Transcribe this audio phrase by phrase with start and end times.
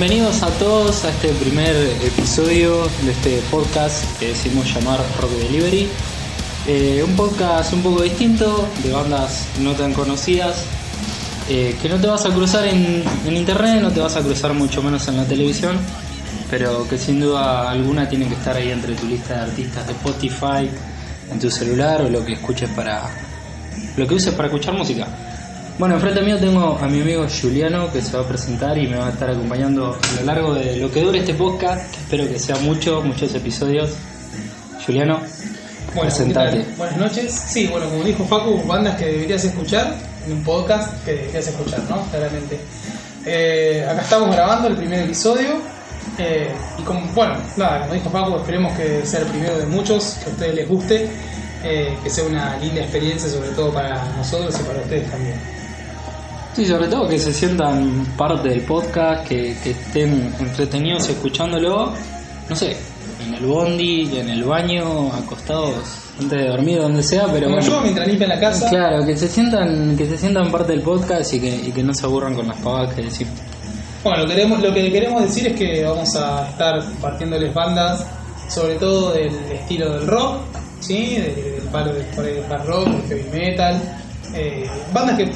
[0.00, 5.88] Bienvenidos a todos a este primer episodio de este podcast que decimos llamar Rock Delivery.
[6.68, 10.62] Eh, un podcast un poco distinto, de bandas no tan conocidas,
[11.48, 14.84] eh, que no te vas a cruzar en, internet, no te vas a cruzar mucho
[14.84, 15.76] menos en la televisión,
[16.48, 19.94] pero que sin duda alguna tiene que estar ahí entre tu lista de artistas de
[19.94, 20.70] Spotify,
[21.32, 23.02] en tu celular o lo que escuches para.
[23.96, 25.27] lo que uses para escuchar música.
[25.78, 28.96] Bueno, enfrente mío tengo a mi amigo Juliano que se va a presentar y me
[28.96, 32.28] va a estar acompañando a lo largo de lo que dure este podcast, que espero
[32.28, 33.92] que sea mucho, muchos episodios.
[34.84, 35.20] Juliano,
[35.94, 36.64] Bueno.
[36.76, 37.32] Buenas noches.
[37.32, 39.94] Sí, bueno, como dijo Facu, bandas que deberías escuchar
[40.26, 42.02] en un podcast que deberías escuchar, ¿no?
[42.10, 42.58] Claramente.
[43.24, 45.50] Eh, acá estamos grabando el primer episodio.
[46.18, 50.16] eh, y como, bueno, nada, como dijo Facu, esperemos que sea el primero de muchos,
[50.24, 51.08] que a ustedes les guste,
[51.62, 55.57] eh, que sea una linda experiencia, sobre todo para nosotros y para ustedes también.
[56.54, 61.92] Sí, sobre todo que se sientan parte del podcast, que, que estén entretenidos escuchándolo,
[62.48, 62.76] no sé,
[63.24, 65.74] en el bondi, en el baño, acostados,
[66.20, 67.82] antes de dormir, donde sea, pero Como yo, bueno.
[67.82, 71.40] mientras limpian la casa, Claro, que se sientan, que se sientan parte del podcast y
[71.40, 73.34] que, y que no se aburran con las pavadas que decimos.
[74.02, 78.04] Bueno, lo, queremos, lo que queremos decir es que vamos a estar compartiéndoles bandas,
[78.48, 80.40] sobre todo del estilo del rock,
[80.80, 81.16] ¿sí?
[81.16, 83.80] del, del palo del, del hard rock, del heavy metal,
[84.34, 85.30] eh, bandas que,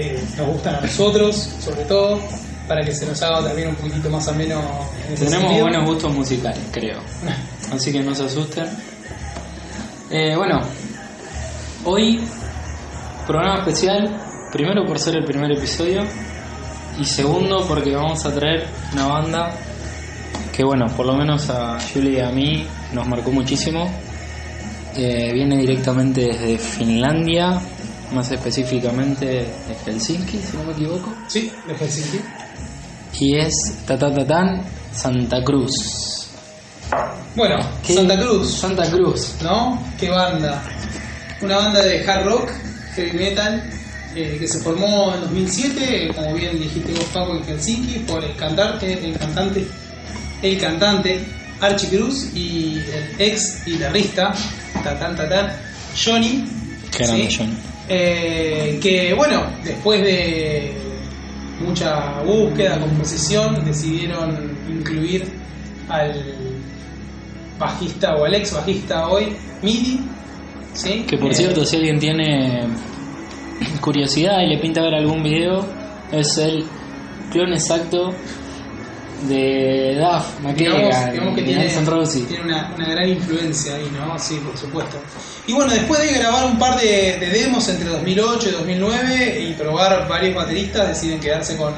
[0.00, 2.20] que nos gustan a nosotros, sobre todo,
[2.66, 4.60] para que se nos haga también un poquitito más ameno
[5.06, 5.62] en ese Tenemos sentido.
[5.68, 7.00] buenos gustos musicales, creo.
[7.72, 8.66] Así que no se asusten.
[10.10, 10.60] Eh, bueno,
[11.84, 12.20] hoy
[13.26, 14.20] programa especial,
[14.52, 16.02] primero por ser el primer episodio
[16.98, 19.54] y segundo porque vamos a traer una banda
[20.56, 23.88] que bueno, por lo menos a Julie y a mí nos marcó muchísimo.
[24.96, 27.60] Eh, viene directamente desde Finlandia,
[28.12, 31.14] más específicamente de Helsinki, si no me equivoco.
[31.28, 32.20] Sí, de Helsinki.
[33.20, 33.52] Y es
[33.86, 36.28] Tatatatán Santa Cruz.
[37.34, 37.94] Bueno, ¿Qué?
[37.94, 39.34] Santa Cruz, Santa Cruz.
[39.42, 39.82] ¿no?
[39.98, 40.62] ¿Qué banda?
[41.40, 42.50] Una banda de hard rock,
[42.94, 43.62] heavy metal,
[44.14, 48.34] eh, que se formó en 2007, como bien dijiste vos, Paco, en Helsinki, por el
[48.36, 49.66] cantante, el cantante,
[50.42, 51.24] el cantante
[51.60, 54.32] Archie Cruz y el ex guitarrista,
[54.82, 55.52] tatán, tatán,
[55.96, 56.44] Johnny.
[56.90, 57.04] ¿sí?
[57.04, 57.56] Johnny.
[57.88, 60.74] Eh, que bueno, después de
[61.64, 65.24] mucha búsqueda, composición, decidieron incluir
[65.88, 66.14] al
[67.58, 70.00] bajista o al ex bajista hoy, Midi.
[70.74, 71.04] ¿sí?
[71.08, 72.60] Que por Eh, cierto, si alguien tiene
[73.80, 75.64] curiosidad y le pinta ver algún video,
[76.12, 76.64] es el
[77.32, 78.12] clon exacto
[79.22, 81.64] de Duff, McKagan, digamos que tiene,
[82.44, 84.18] una, una gran influencia ahí, ¿no?
[84.18, 84.98] Sí, por supuesto.
[85.46, 89.52] Y bueno, después de grabar un par de, de demos entre 2008 y 2009 y
[89.54, 91.74] probar varios bateristas, deciden quedarse con,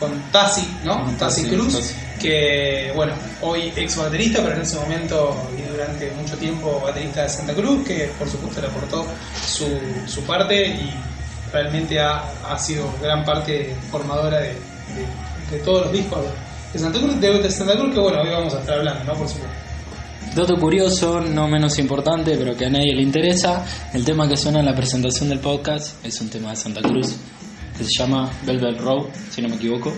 [0.00, 1.04] con Tassi, ¿no?
[1.04, 1.94] Con Tassi Tassi, Cruz, Tassi.
[2.20, 7.28] que, bueno, hoy ex baterista, pero en ese momento y durante mucho tiempo baterista de
[7.28, 9.06] Santa Cruz, que por supuesto le aportó
[9.46, 9.66] su,
[10.06, 10.90] su parte y
[11.52, 16.20] realmente ha, ha sido gran parte formadora de, de- de todos los discos
[16.74, 19.14] de Santa Cruz, de, de Santa Cruz, que bueno, hoy vamos a estar hablando, ¿no?
[19.14, 19.56] Por supuesto.
[20.34, 24.58] Dato curioso, no menos importante, pero que a nadie le interesa, el tema que suena
[24.58, 27.14] en la presentación del podcast es un tema de Santa Cruz,
[27.78, 29.92] que se llama Velvet Road, si no me equivoco,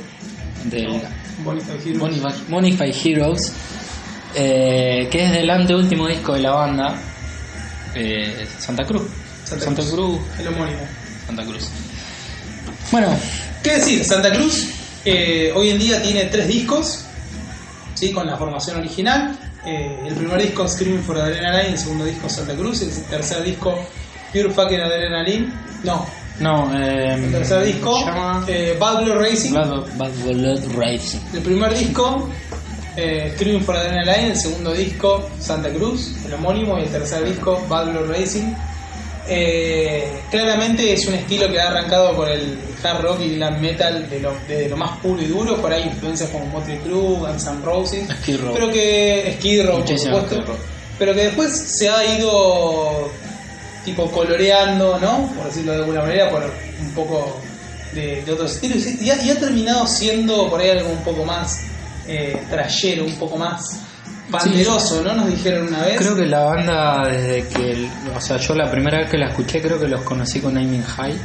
[0.64, 1.00] del
[1.44, 2.48] Heroes.
[2.48, 3.54] Bonify, Heroes,
[4.34, 6.94] eh, que es del anteúltimo disco de la banda,
[7.94, 9.04] eh, Santa Cruz.
[9.44, 9.94] Santa Santa, Cruz.
[9.94, 10.20] Cruz.
[10.38, 10.82] El homónimo.
[11.26, 11.70] Santa Cruz.
[12.92, 13.08] Bueno,
[13.62, 14.04] ¿Qué decir?
[14.04, 14.75] Santa Cruz
[15.06, 17.04] eh, hoy en día tiene tres discos,
[17.94, 18.12] ¿sí?
[18.12, 19.38] con la formación original.
[19.64, 23.74] Eh, el primer disco Screaming for Adrenaline, el segundo disco Santa Cruz, el tercer disco
[24.32, 25.52] Pure Fucking Adrenaline.
[25.84, 26.06] No,
[26.40, 28.04] no, eh, el tercer disco
[28.48, 29.52] eh, Bad Blood Racing.
[29.54, 31.20] Bad, Bad Blood Racing.
[31.34, 32.28] El primer disco
[32.96, 37.64] eh, Screaming for Adrenaline, el segundo disco Santa Cruz, el homónimo, y el tercer disco
[37.68, 38.54] Bad Blood Racing.
[39.28, 44.08] Eh, claramente es un estilo que ha arrancado por el hard rock y glam metal
[44.08, 47.46] de lo, desde lo más puro y duro, por ahí influencias como Motley Crue, Guns
[47.46, 48.54] N' Roses, Skid Row.
[48.54, 50.44] pero que Skid Row, por supuesto,
[50.98, 53.10] pero que después se ha ido
[53.84, 55.28] tipo coloreando, ¿no?
[55.36, 56.42] Por decirlo de alguna manera, por
[56.80, 57.40] un poco
[57.92, 58.84] de, de otros estilos.
[59.00, 61.62] Y ha, y ha terminado siendo por ahí algo un poco más
[62.06, 63.80] eh, trayero, un poco más
[64.28, 65.14] banderoso, ¿no?
[65.14, 65.98] Nos dijeron una vez.
[65.98, 67.72] Creo que la banda, desde que.
[67.72, 70.56] el- o sea, yo la primera vez que la escuché, creo que los conocí con
[70.56, 71.16] Aiming High.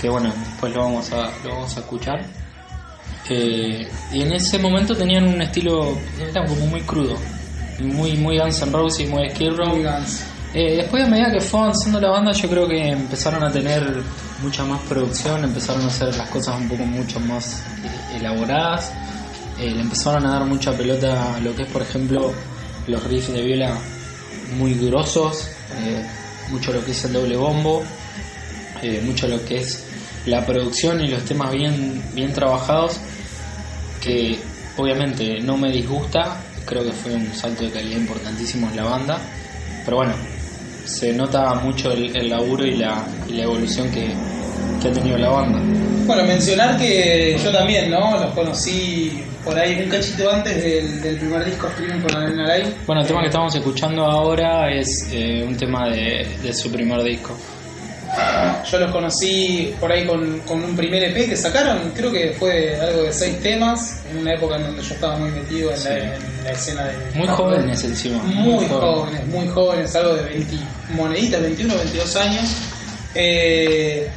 [0.00, 2.20] Que bueno, después lo vamos a, lo vamos a escuchar.
[3.30, 5.98] Eh, y en ese momento tenían un estilo.
[6.18, 7.16] Era como muy crudo.
[7.80, 9.76] Muy, muy Guns N' Roses, muy Skid Row.
[10.54, 14.02] Eh, después, a medida que fue avanzando la banda, yo creo que empezaron a tener
[14.42, 17.62] mucha más producción, empezaron a hacer las cosas un poco mucho más
[18.14, 18.90] elaboradas.
[19.58, 22.32] Eh, le empezaron a dar mucha pelota a lo que es, por ejemplo,
[22.86, 23.76] los riffs de viola
[24.56, 25.48] muy grosos,
[25.80, 26.06] eh,
[26.50, 27.82] mucho lo que es el doble bombo,
[28.82, 29.84] eh, mucho lo que es
[30.26, 33.00] la producción y los temas bien, bien trabajados,
[34.00, 34.38] que
[34.76, 39.18] obviamente no me disgusta, creo que fue un salto de calidad importantísimo en la banda,
[39.84, 40.14] pero bueno,
[40.84, 44.14] se nota mucho el, laburo y la, evolución que
[44.88, 45.97] ha tenido la banda.
[46.08, 48.18] Bueno, mencionar que yo también, ¿no?
[48.18, 52.76] Los conocí por ahí un cachito antes del, del primer disco Screaming for Arena Live.
[52.86, 57.02] Bueno, el tema que estamos escuchando ahora es eh, un tema de, de su primer
[57.02, 57.36] disco.
[58.70, 62.74] Yo los conocí por ahí con, con un primer EP que sacaron, creo que fue
[62.80, 65.88] algo de seis temas, en una época en donde yo estaba muy metido en, Sí.
[65.90, 66.94] la, en la escena de...
[67.18, 68.22] Muy jóvenes encima.
[68.24, 70.56] Muy jóvenes, muy jóvenes, algo de 20
[70.94, 72.44] moneditas, 21, 22 años.
[73.14, 74.08] Eh,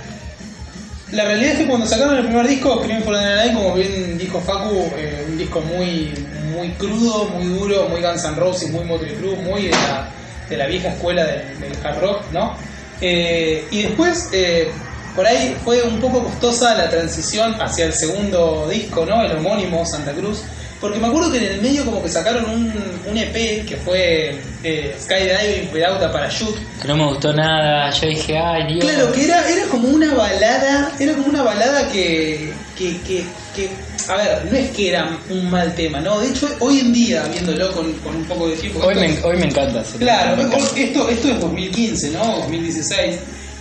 [1.12, 4.18] la realidad es que cuando sacaron el primer disco, Screaming for the Night, como bien
[4.18, 6.14] dijo Facu, eh, un disco muy,
[6.54, 10.10] muy crudo, muy duro, muy Guns N' Roses, muy Motley Crue, muy de la,
[10.50, 12.56] de la vieja escuela del, del hard rock, ¿no?
[13.02, 14.72] Eh, y después, eh,
[15.16, 19.22] por ahí fue un poco costosa la transición hacia el segundo disco, ¿no?
[19.24, 20.44] El homónimo Santa Cruz.
[20.82, 22.74] Porque me acuerdo que en el medio como que sacaron un,
[23.08, 26.60] un EP que fue eh, Skydiving Without a Parachute.
[26.82, 28.86] Que no me gustó nada, yo dije, ay Dios.
[28.86, 33.24] Claro, que era, era como una balada, era como una balada que, que, que,
[33.56, 33.70] que,
[34.12, 36.20] a ver, no es que era un mal tema, ¿no?
[36.20, 38.80] De hecho, hoy en día, viéndolo con, con un poco de tiempo...
[38.84, 39.84] Hoy me, es- hoy me encanta.
[40.00, 40.80] Claro, tema, me encanta.
[40.80, 42.38] esto, esto es 2015, ¿no?
[42.38, 43.18] 2016.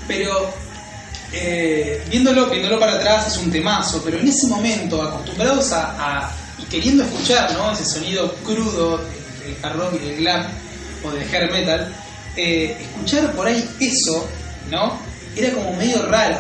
[0.09, 0.55] Pero
[1.33, 6.37] eh, viéndolo, viéndolo para atrás es un temazo, pero en ese momento, acostumbrados a, a-
[6.61, 7.73] y queriendo escuchar ¿no?
[7.73, 10.47] ese sonido crudo del hard rock y del glam
[11.05, 11.93] o del hair metal,
[12.37, 14.29] eh, escuchar por ahí eso,
[14.71, 14.99] ¿no?
[15.37, 16.39] Era como medio raro.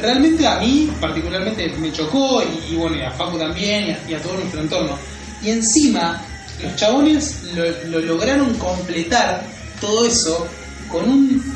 [0.00, 4.60] Realmente a mí particularmente me chocó y, bueno, a Facu también y a, todo nuestro
[4.60, 4.98] entorno.
[5.42, 6.22] Y encima,
[6.62, 9.44] los chabones lo lograron completar
[9.80, 10.46] todo eso
[10.90, 11.54] con un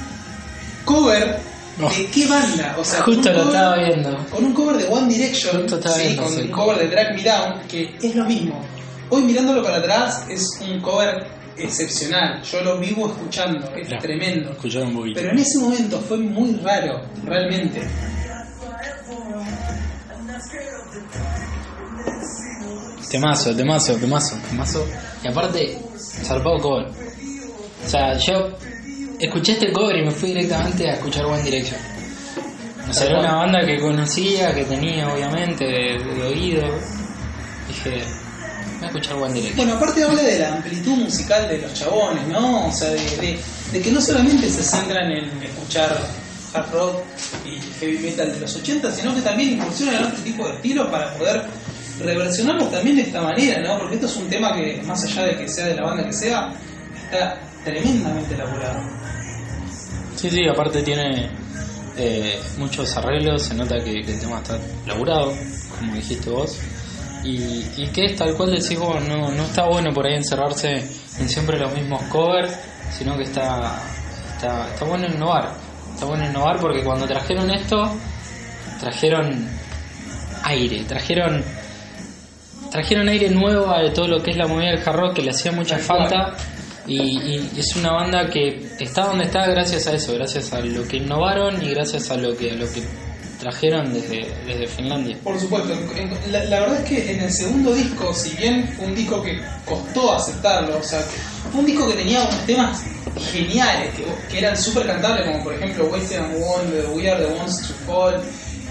[0.85, 1.41] cover
[1.89, 4.27] De qué banda, o sea, Justo lo cover- estaba viendo.
[4.31, 6.41] con un cover de One Direction, Justo estaba sí, viendo, con sí.
[6.41, 8.65] el cover de Drag Me Down, que es lo mismo.
[9.11, 12.43] Hoy mirándolo para atrás es un cover excepcional.
[12.43, 14.51] Yo lo vivo escuchando, es tremendo.
[14.53, 15.21] Escuchar un poquito.
[15.21, 17.83] Pero en ese momento fue muy raro, realmente.
[23.11, 24.87] Temazo, temazo, temazo, temazo.
[25.25, 26.87] Y aparte, zarpado cover.
[26.87, 28.51] O sea, yo
[29.21, 31.79] escuché este cover y me fui directamente a escuchar One Direction.
[32.89, 36.63] O sea, era una banda que conocía, que tenía obviamente de, oído.
[37.69, 37.91] Dije,
[38.77, 39.57] voy a escuchar One Direction.
[39.57, 42.67] Bueno, aparte habla de la amplitud musical de los chabones, ¿no?
[42.69, 43.39] O sea, de, de-
[43.73, 45.97] de que no solamente se centran en escuchar
[46.53, 46.97] hard rock
[47.47, 50.89] y heavy metal de los 80, sino que también incursionan en otro tipo de estilos
[50.89, 51.43] para poder
[52.01, 53.79] reversionarlos también de esta manera, ¿no?
[53.79, 56.13] Porque esto es un tema que, más allá de que sea de la banda que
[56.13, 56.53] sea,
[57.05, 58.81] está tremendamente elaborado.
[60.17, 61.31] Sí, sí, aparte tiene
[61.97, 65.33] eh, muchos arreglos, se nota que, que el tema está laburado,
[65.79, 66.59] como dijiste vos.
[67.25, 70.77] Y, y que es tal cual decís vos, no, no está bueno por ahí encerrarse
[71.19, 72.55] en siempre los mismos covers,
[72.97, 73.79] sino que está,
[74.37, 75.51] está, está bueno innovar.
[75.93, 77.95] Está bueno innovar porque cuando trajeron esto,
[78.81, 79.49] trajeron
[80.45, 81.45] aire, trajeron
[82.71, 85.31] trajeron aire nuevo a todo lo que es la movida del hard rock que le
[85.31, 86.37] hacía mucha Tal cual.
[86.87, 90.87] Y, y es una banda que está donde está gracias a eso, gracias a lo
[90.87, 92.83] que innovaron y gracias a lo que a lo que
[93.41, 95.17] trajeron desde, desde Finlandia.
[95.25, 95.75] Por supuesto,
[96.31, 100.13] la, verdad es que en el segundo disco, si bien fue un disco que costó
[100.13, 101.01] aceptarlo, o sea,
[101.51, 102.83] fue un disco que tenía unos temas
[103.33, 107.33] geniales, que, que eran súper cantables, como por ejemplo Wasted and Wonder, We Are the
[107.33, 108.23] Ones to Fall,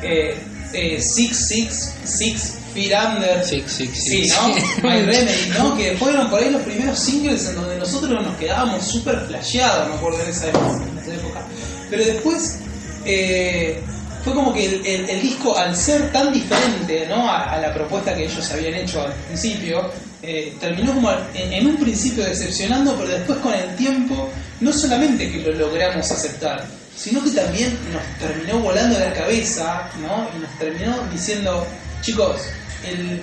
[0.03, 0.37] eh,
[0.73, 4.35] eh, Six Six Six Under, Six, six, Sí, six.
[4.41, 4.47] ¿no?
[4.89, 5.75] My Remedy, ¿no?
[5.77, 9.95] Que fueron por ahí los primeros singles en donde nosotros nos quedábamos súper flasheados, me
[9.95, 10.83] acuerdo en esa época.
[10.91, 11.41] en esa época.
[11.89, 12.59] Pero después
[13.05, 13.81] eh,
[14.23, 17.29] fue como que el, el- el disco, al ser tan diferente ¿no?
[17.29, 19.89] a, a la propuesta que ellos habían hecho al principio,
[20.21, 25.31] eh, terminó como en, en un principio decepcionando, pero después con el tiempo, no solamente
[25.31, 30.27] que lo logramos aceptar, sino que también nos terminó volando la cabeza, ¿no?
[30.35, 31.65] Y nos terminó diciendo,
[32.01, 32.41] chicos,
[32.85, 33.21] el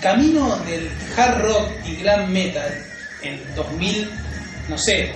[0.00, 2.72] camino del hard rock y glam metal
[3.22, 4.10] en 2000,
[4.68, 5.12] no sé,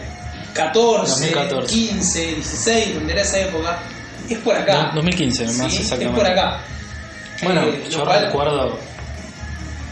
[0.55, 1.75] 14, 2014.
[1.75, 3.79] 15, 16, donde era esa época,
[4.29, 4.87] es por acá.
[4.87, 5.83] Do- 2015 más ¿sí?
[5.83, 6.61] Es por acá.
[7.43, 8.79] Bueno, Eh, yo cual- recuerdo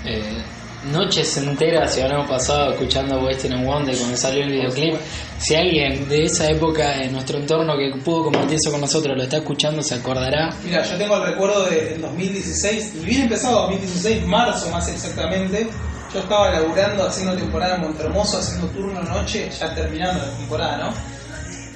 [0.05, 0.43] eh,
[0.89, 4.97] noches enteras se habrán pasado escuchando Western and Wonder cuando salió el videoclip.
[5.39, 9.23] Si alguien de esa época en nuestro entorno que pudo compartir eso con nosotros lo
[9.23, 10.55] está escuchando, se acordará.
[10.65, 15.69] Mira, yo tengo el recuerdo del 2016, y bien empezado 2016, marzo más exactamente.
[16.13, 20.95] Yo estaba laburando, haciendo temporada en Montermoso, haciendo turno noche, ya terminando la temporada, ¿no?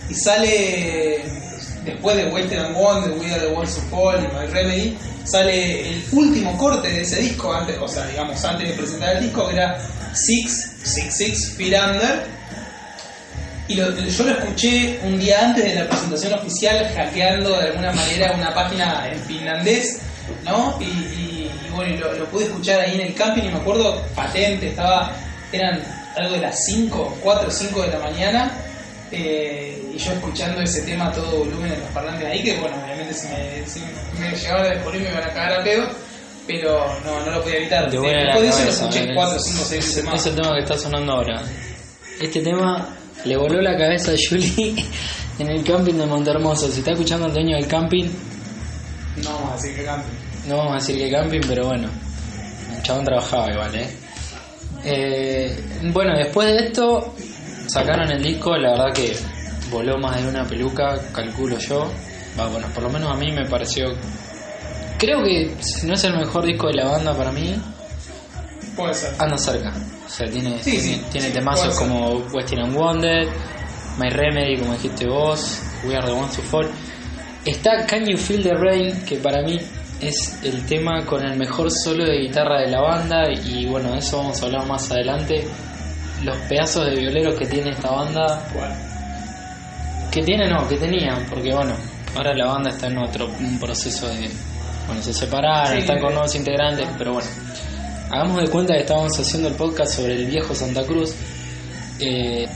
[0.08, 1.22] Y sale,
[1.84, 5.90] después de Western and Wonder, We Are the Worlds of Fall y My Remedy, sale
[5.90, 9.46] el último corte de ese disco, antes, o sea, digamos, antes de presentar el disco,
[9.48, 9.78] que era
[10.14, 12.42] Six, Six, Six, Feet Under.
[13.68, 18.32] Y yo lo escuché un día antes de la presentación oficial, hackeando de alguna manera
[18.36, 20.00] una página en finlandés,
[20.44, 20.78] ¿no?
[20.80, 25.12] Y, bueno, lo pude escuchar ahí en el camping y me acuerdo patente, estaba,
[25.52, 25.80] eran
[26.16, 28.52] algo de las 5, 4 o 5 de la mañana.
[29.10, 32.76] eh, y yo escuchando ese tema a todo volumen en los parlantes ahí, que bueno,
[32.84, 33.80] obviamente si me, si
[34.20, 35.86] me llegaba a descubrir me iban a cagar a pedo,
[36.46, 37.90] pero no, no lo podía evitar.
[37.90, 39.14] Después de eso lo cabeza, escuché ¿eh?
[39.14, 40.14] 4, 5, 6 Es- veces más.
[40.20, 41.42] Es el tema que está sonando ahora.
[42.20, 42.88] Este tema
[43.24, 44.74] le voló la cabeza a Julie
[45.38, 46.68] en el camping de Montermoso.
[46.70, 48.08] Si está escuchando el dueño del camping,
[49.22, 50.08] No vamos a decir que cante.
[50.46, 51.88] no vamos a decir que camping, pero bueno,
[52.76, 53.88] el chabón trabajaba igual, ¿eh?
[54.84, 55.56] Eh,
[55.92, 57.14] bueno, después de esto
[57.68, 59.16] sacaron el disco, la verdad que
[59.72, 61.90] voló más de una peluca, calculo yo.
[62.38, 63.86] Va, bueno, por lo menos a mí me pareció...
[64.98, 67.56] Creo que si no es el mejor disco de la banda para mí,
[68.76, 69.14] Puede ser.
[69.18, 69.72] anda cerca.
[70.06, 73.26] O sea, tiene, Sí, tiene, sí, tiene sí, temazos como Western and Wonder,
[73.98, 76.70] My Remedy, como dijiste vos, We Are the Ones to Fall.
[77.44, 79.58] Está Can You Feel the Rain, que para mí
[80.00, 83.24] es el tema con el mejor solo de guitarra de la banda.
[83.32, 85.44] Y bueno, de eso vamos a hablar más adelante.
[86.22, 88.46] Los pedazos de violeros que tiene esta banda.
[88.54, 88.91] Igual.
[90.12, 91.74] Que tiene, no, que tenían, porque bueno,
[92.14, 94.28] ahora la banda está en otro un proceso de.
[94.86, 97.28] Bueno, se separaron, Sí, están con nuevos integrantes, pero bueno.
[98.10, 101.14] Hagamos de cuenta que estábamos haciendo el podcast sobre el viejo Santa Cruz.
[101.98, 102.46] Eh,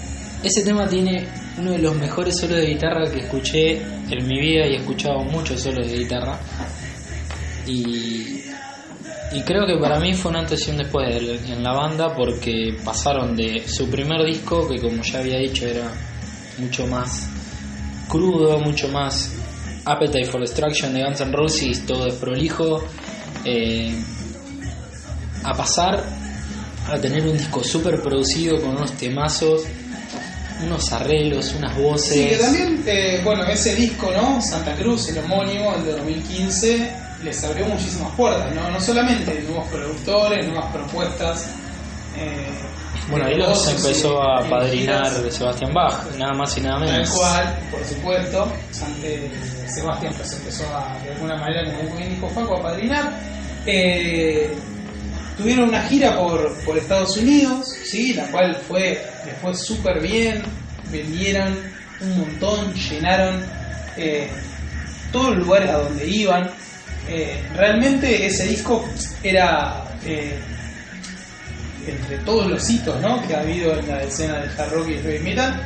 [0.42, 4.66] ese tema tiene uno de los mejores solos de guitarra que escuché en mi vida
[4.66, 6.38] y he escuchado muchos solos de guitarra.
[7.66, 8.42] Y,
[9.32, 11.08] y creo que para mí fue un antes y un después
[11.48, 15.90] en la banda porque pasaron de su primer disco, que como ya había dicho era
[16.58, 17.30] mucho más
[18.08, 19.30] crudo, mucho más
[19.84, 22.82] Appetite for Destruction de Guns N' Roses, todo desprolijo,
[23.44, 23.94] eh,
[25.44, 26.02] a pasar
[26.88, 29.62] a tener un disco súper producido con unos temazos,
[30.64, 32.36] unos arreglos, unas voces.
[32.36, 34.40] Sí, también, eh, bueno, ese disco, ¿no?
[34.40, 36.92] Santa Cruz, el homónimo, el de 2015,
[37.25, 38.70] les abrió muchísimas puertas, ¿no?
[38.70, 41.46] No solamente nuevos productores, nuevas propuestas.
[42.18, 42.46] eh,
[43.08, 45.34] Bueno, de ahí los empezó a padrinar giras.
[45.34, 47.10] Sebastián Bach, nada más y nada Tal menos.
[47.10, 48.52] cual, por supuesto.
[49.02, 49.30] Eh,
[49.72, 53.12] Sebastián pues empezó a, de alguna manera, como muy bien dijo Faco, a padrinar.
[53.66, 54.54] Eh,
[55.36, 58.14] tuvieron una gira por, por Estados Unidos, ¿sí?
[58.14, 60.42] la cual fue, les fue súper bien,
[60.90, 61.56] vendieron
[62.00, 63.44] un montón, llenaron
[63.96, 64.28] eh,
[65.12, 66.50] todos los lugares a donde iban.
[67.08, 68.84] Eh, realmente ese disco
[69.22, 70.38] era eh,
[71.86, 73.22] entre todos los hitos ¿no?
[73.26, 75.62] que ha habido en la escena del hard rock y el heavy metal,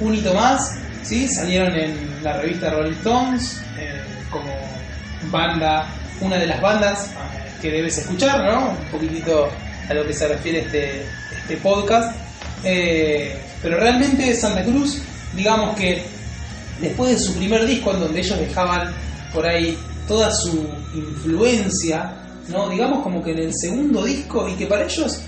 [0.00, 1.28] un hito más, ¿sí?
[1.28, 4.52] salieron en la revista Rolling Stones eh, como
[5.30, 5.88] banda,
[6.20, 8.70] una de las bandas eh, que debes escuchar, ¿no?
[8.70, 9.48] un poquitito
[9.88, 11.06] a lo que se refiere este,
[11.40, 12.16] este podcast.
[12.64, 15.00] Eh, pero realmente Santa Cruz,
[15.34, 16.04] digamos que
[16.80, 18.92] después de su primer disco en donde ellos dejaban
[19.32, 19.76] por ahí
[20.06, 22.12] toda su influencia,
[22.48, 22.68] ¿no?
[22.68, 25.22] Digamos como que en el segundo disco y que para ellos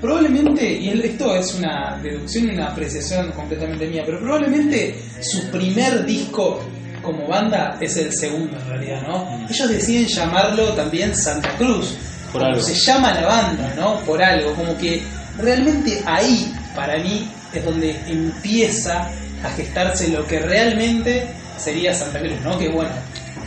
[0.00, 6.04] probablemente, y esto es una deducción y una apreciación completamente mía, pero probablemente su primer
[6.06, 6.60] disco
[7.02, 9.46] como banda es el segundo en realidad, ¿no?
[9.48, 11.96] Ellos deciden llamarlo también Santa Cruz,
[12.32, 12.60] Por como algo.
[12.62, 14.00] se llama la banda, ¿no?
[14.00, 15.02] Por algo, como que
[15.38, 19.10] realmente ahí, para mí, es donde empieza
[19.42, 22.58] a gestarse lo que realmente sería Santa Cruz, ¿no?
[22.58, 22.90] Que bueno,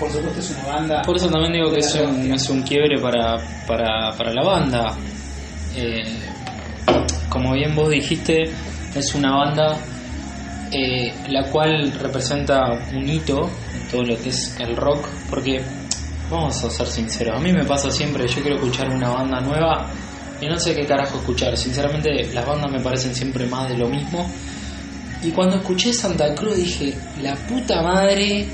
[0.02, 1.02] por supuesto es una banda.
[1.04, 4.98] Por eso también digo que es un, es un quiebre para, para, para la banda.
[5.76, 6.02] Eh,
[7.30, 8.52] como bien vos dijiste,
[8.96, 9.78] es una banda
[10.72, 15.62] eh, la cual representa un hito en todo lo que es el rock, porque
[16.30, 19.90] vamos a ser sinceros, a mí me pasa siempre, yo quiero escuchar una banda nueva
[20.42, 23.88] y no sé qué carajo escuchar, sinceramente las bandas me parecen siempre más de lo
[23.88, 24.30] mismo.
[25.24, 28.48] Y cuando escuché Santa Cruz dije, la puta madre,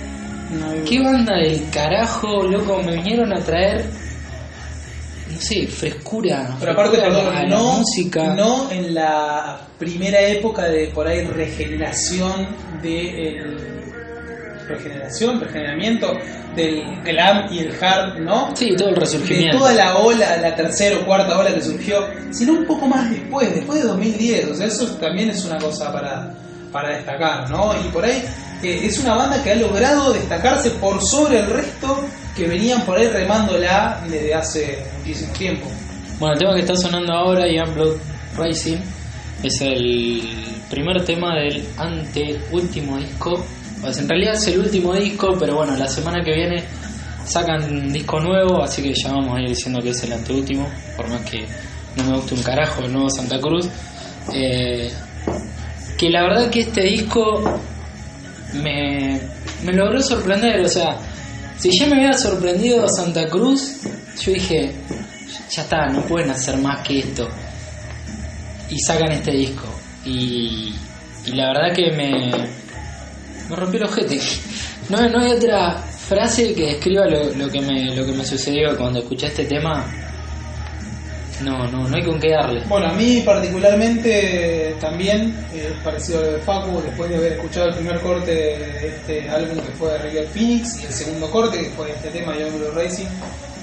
[0.52, 2.82] No, ¿Qué banda del carajo, loco?
[2.84, 3.84] Me vinieron a traer,
[5.34, 6.56] no sé, frescura.
[6.60, 8.34] Pero aparte, frescura perdón, a la no, música.
[8.34, 12.48] no en la primera época de por ahí regeneración
[12.82, 13.58] de el-
[14.70, 16.12] regeneración, regeneramiento
[16.56, 18.54] del glam y el hard, ¿no?
[18.54, 19.60] Sí, todo el De resurgimiento.
[19.60, 23.54] toda la ola, la tercera o cuarta ola que surgió, sino un poco más después,
[23.56, 24.48] después de 2010.
[24.52, 26.34] O sea, eso también es una cosa para,
[26.74, 27.74] para destacar, ¿no?
[27.82, 28.22] Y por ahí
[28.64, 32.98] eh, es una banda que ha logrado destacarse por sobre el resto que venían por
[32.98, 35.68] ahí remándola desde hace muchísimo tiempo.
[36.20, 37.98] Bueno, el tema que está sonando ahora, Young Blood
[38.36, 38.78] Racing,
[39.44, 40.24] es el
[40.70, 43.44] primer tema del anteúltimo disco.
[43.82, 46.64] Pues en realidad es el último disco, pero bueno, la semana que viene
[47.26, 51.08] sacan disco nuevo, así que ya vamos a ir diciendo que es el anteúltimo, por
[51.10, 51.46] más que
[51.98, 53.70] no me guste un carajo el nuevo Santa Cruz.
[54.34, 54.92] Eh,
[55.98, 57.60] que la verdad que este disco
[58.54, 59.20] me,
[59.64, 60.98] me logró sorprender, o sea,
[61.58, 63.82] si ya me había sorprendido Santa Cruz,
[64.22, 64.74] yo dije,
[65.50, 67.28] ya está, no pueden hacer más que esto.
[68.70, 69.68] Y sacan este disco.
[70.06, 70.74] Y,
[71.26, 72.32] y la verdad que me,
[73.50, 74.20] me rompió el ojete.
[74.90, 78.78] No, no hay otra frase que describa lo, lo que me, lo que me sucedió
[78.78, 79.86] cuando escuché este tema.
[81.42, 82.64] No, no, no hay con qué darle.
[82.68, 87.68] Bueno, a mí particularmente también, eh, parecido a lo de Facu, después de haber escuchado
[87.68, 91.60] el primer corte de este álbum que fue de River Phoenix y el segundo corte
[91.60, 93.08] que fue este tema Young Blue Racing,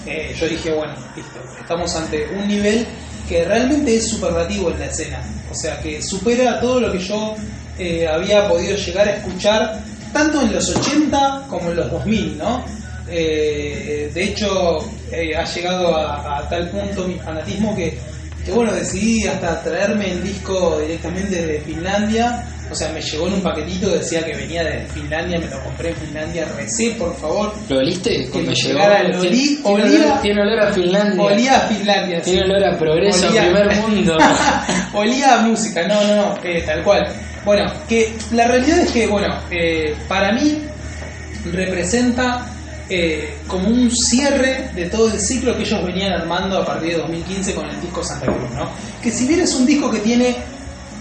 [0.06, 2.86] eh, yo dije, bueno, listo, estamos ante un nivel
[3.28, 7.34] que realmente es superlativo en la escena, o sea, que supera todo lo que yo
[7.78, 9.80] eh, había podido llegar a escuchar,
[10.12, 12.64] tanto en los 80 como en los 2000, ¿no?
[13.08, 14.78] Eh, de hecho,
[15.12, 17.98] eh, ha llegado a, a tal punto mi fanatismo que,
[18.44, 22.44] que, bueno, decidí hasta traerme el disco directamente desde Finlandia.
[22.70, 25.60] O sea, me llegó en un paquetito que decía que venía desde Finlandia, me lo
[25.62, 27.52] compré en Finlandia, recé, por favor.
[27.68, 28.26] ¿Lo oliste?
[28.32, 31.22] Cuando me llegara el olí- tiene, olía- olor, tiene olor a Finlandia.
[31.22, 32.30] Olía a Finlandia, sí.
[32.30, 34.18] Tiene olor a progreso, Olía- primer mundo.
[34.94, 37.06] Olía a música, no, no, no, eh, tal cual.
[37.44, 40.62] Bueno, que la realidad es que, bueno, eh, para mí
[41.52, 42.46] representa
[42.88, 46.98] eh, como un cierre de todo el ciclo que ellos venían armando a partir de
[46.98, 48.68] 2015 con el disco Santa Cruz, ¿no?
[49.02, 50.36] Que si bien es un disco que tiene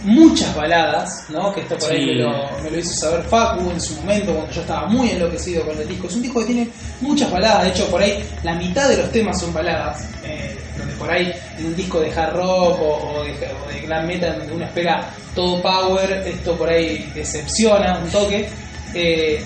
[0.04, 1.54] muchas baladas, ¿no?
[1.54, 2.06] Que esto por ahí Sí.
[2.08, 5.66] me lo, me lo hizo saber Facu en su momento cuando yo estaba muy enloquecido
[5.66, 6.08] con el disco.
[6.08, 6.70] Es un disco que tiene
[7.02, 10.94] muchas baladas, de hecho por ahí la mitad de los temas son baladas, eh, donde
[10.96, 14.40] por ahí en un disco de hard rock o, o de, o de glam metal
[14.40, 18.50] donde uno espera todo power, esto por ahí decepciona un toque.
[18.94, 19.42] Eh,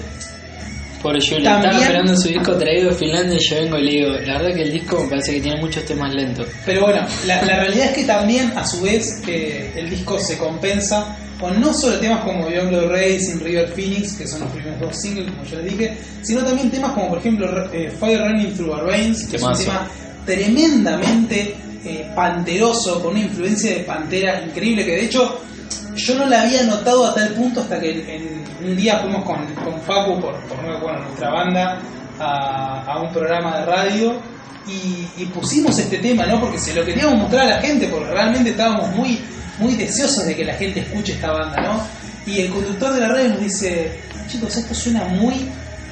[1.02, 3.92] Pobre Julie, También- estaba esperando su disco traído de Finlandia y yo vengo y le
[3.92, 6.48] digo, la verdad que el disco me parece que tiene muchos temas lentos.
[6.66, 10.38] Pero bueno, la, la realidad es que también, a su vez, eh, el disco se
[10.38, 14.80] compensa con no solo temas como Young Blood Racing, River Phoenix, que son los primeros
[14.80, 18.54] dos singles, como yo les dije, sino también temas como, por ejemplo, eh, Fire Running
[18.56, 19.88] Through Our Veins, que es un tema
[20.26, 21.56] tremendamente
[21.86, 25.42] eh, panteroso, con una influencia de pantera increíble, que de hecho
[25.96, 29.82] yo no la había notado a tal punto hasta que un día fuimos con, con
[29.82, 31.80] Facu, por, por bueno, nuestra banda,
[32.20, 34.20] a, un programa de radio
[34.68, 36.40] y, pusimos este tema, ¿no?
[36.40, 39.22] Porque se lo queríamos mostrar a la gente, porque realmente estábamos muy,
[39.60, 41.82] muy deseosos de que la gente escuche esta banda, ¿no?
[42.26, 45.50] Y el conductor de la radio nos dice, chicos, esto suena muy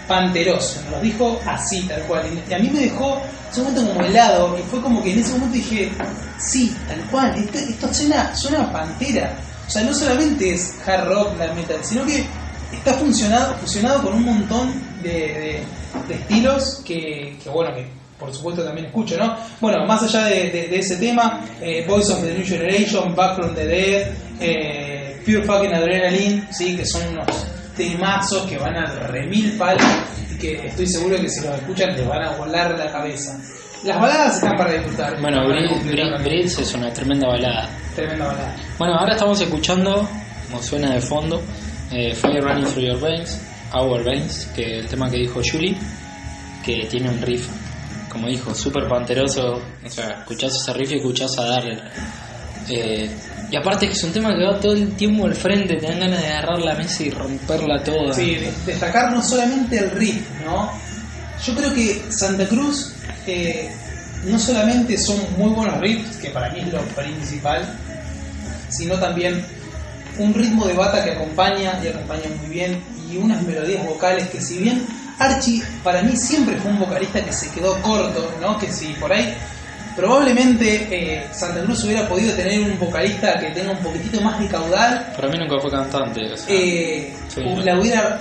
[0.07, 2.25] panteroso, nos lo dijo así, tal cual.
[2.49, 5.33] Y a mí me dejó ese momento como helado, y fue como que en ese
[5.33, 5.91] momento dije,
[6.37, 9.35] sí, tal cual, esto, esto suena, suena pantera.
[9.67, 12.25] O sea, no solamente es hard rock, la metal, sino que
[12.71, 15.61] está funcionado, fusionado con un montón de,
[16.09, 17.87] estilos que, bueno, que
[18.19, 19.35] por supuesto también escucho, ¿no?
[19.59, 23.65] Bueno, más allá de ese tema, eh, Voice of the New Generation, Back from the
[23.65, 26.77] Dead, eh, Pure Fucking Adrenaline, ¿sí?
[26.77, 27.25] que son unos
[27.75, 29.83] temazos que van a remil palos
[30.31, 33.37] y que estoy seguro que si los escuchan les van a volar la cabeza.
[33.85, 35.21] Las baladas están para disfrutar.
[35.21, 37.69] Bueno, Bridge es una tremenda balada.
[37.95, 38.55] Tremenda balada.
[38.79, 40.07] Bueno, ahora estamos escuchando,
[40.49, 41.41] como suena de fondo,
[41.91, 43.39] eh, Fire Running Through Your Veins,
[43.73, 45.77] Our Veins, que el tema que dijo Julie,
[46.65, 47.47] que tiene un riff,
[48.09, 49.61] como dijo, súper panteroso.
[49.85, 51.81] O sea, escuchás ese riff y escuchás a Darrell.
[52.69, 53.09] Eh,
[53.51, 55.99] y aparte que es un tema que va todo el tiempo al frente, te dan
[55.99, 58.11] ganas de agarrar la mesa y romperla toda.
[58.13, 60.71] Sí, de- destacar no solamente el riff, ¿no?
[61.45, 62.94] Yo creo que Santa Cruz
[63.27, 63.69] eh,
[64.25, 67.65] no solamente son muy buenos riffs, que para mí es lo principal,
[68.69, 69.43] sino también
[70.17, 74.41] un ritmo de bata que acompaña y acompaña muy bien y unas melodías vocales que
[74.41, 74.85] si bien
[75.19, 78.57] Archie para mí siempre fue un vocalista que se quedó corto, ¿no?
[78.57, 79.33] Que si por ahí
[79.95, 84.47] probablemente eh, Santa Cruz hubiera podido tener un vocalista que tenga un poquitito más de
[84.47, 86.33] caudal, Para mí nunca fue cantante.
[86.33, 86.53] o sea.
[86.55, 87.41] eh, Sí.
[87.63, 88.19] la hubiera,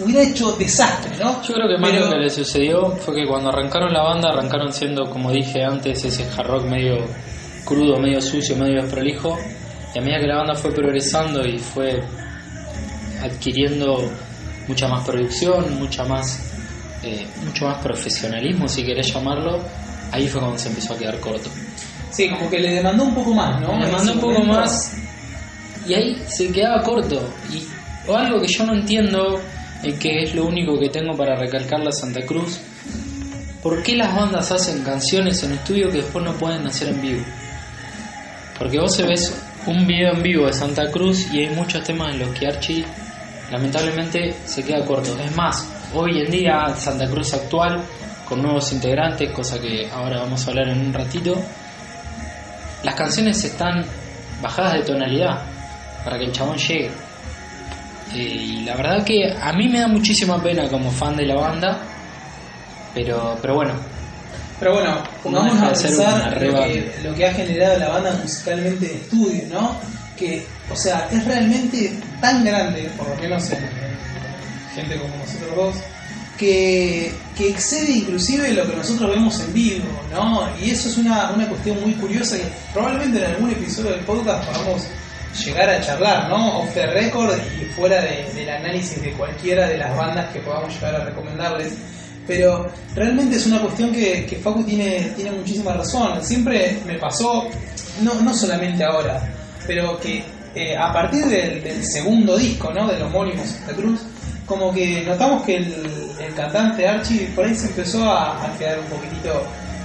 [0.00, 1.42] hubiera hecho desastre, ¿no?
[1.42, 4.30] Yo creo que más Pero- lo que le sucedió fue que cuando arrancaron la banda,
[4.30, 6.96] arrancaron siendo, como dije antes, ese hard rock medio
[7.64, 9.38] crudo, medio sucio, medio desprolijo.
[9.94, 12.00] Y a medida que la banda fue progresando y fue
[13.22, 14.10] adquiriendo
[14.66, 16.40] mucha más producción, mucha más,
[17.02, 19.58] eh, mucho más profesionalismo, si querés llamarlo,
[20.12, 21.48] ahí fue cuando se empezó a quedar corto.
[22.10, 23.68] Sí, como que le demandó un poco más, ¿no?
[23.78, 24.92] Le En mandó ese un poco más
[25.86, 27.20] y ahí se quedaba corto.
[27.52, 27.66] Y
[28.06, 29.40] o algo que yo no entiendo,
[29.82, 32.60] y que es lo único que tengo para recalcar a Santa Cruz,
[33.62, 37.24] ¿por qué las bandas hacen canciones en estudio que después no pueden hacer en vivo?
[38.58, 39.34] Porque vos se ves
[39.66, 42.84] un video en vivo de Santa Cruz y hay muchos temas en los que Archie
[43.50, 45.16] lamentablemente se queda corto.
[45.18, 47.82] Es más, hoy en día Santa Cruz actual,
[48.28, 51.40] con nuevos integrantes, cosa que ahora vamos a hablar en un ratito,
[52.82, 53.84] las canciones están
[54.42, 55.42] bajadas de tonalidad
[56.04, 56.90] para que el chabón llegue.
[58.14, 61.34] Eh, y la verdad que a mí me da muchísima pena como fan de la
[61.36, 61.78] banda,
[62.94, 63.74] pero, pero bueno,
[64.58, 68.94] Pero bueno, pongámonos deja a pensar que, lo que ha generado la banda musicalmente de
[68.94, 69.76] estudio, ¿no?
[70.16, 75.54] Que, o sea, es realmente tan grande, por lo menos en, en gente como nosotros
[75.54, 75.76] dos,
[76.38, 80.48] que, que excede inclusive lo que nosotros vemos en vivo, ¿no?
[80.60, 84.44] Y eso es una, una cuestión muy curiosa que probablemente en algún episodio del podcast
[84.44, 84.82] podamos
[85.44, 86.60] llegar a charlar, ¿no?
[86.60, 90.72] Off the record y fuera de- del análisis de cualquiera de las bandas que podamos
[90.74, 91.74] llegar a recomendarles.
[92.26, 96.22] Pero realmente es una cuestión que, que Facu tiene, tiene muchísima razón.
[96.22, 97.48] Siempre me pasó,
[98.02, 99.20] no, no solamente ahora,
[99.66, 100.22] pero que
[100.54, 102.86] eh, a partir del, segundo disco, ¿no?
[102.88, 104.00] Del homónimo Santa Cruz,
[104.44, 105.74] como que notamos que el,
[106.20, 109.42] el cantante Archie por ahí se empezó a, a quedar un poquitito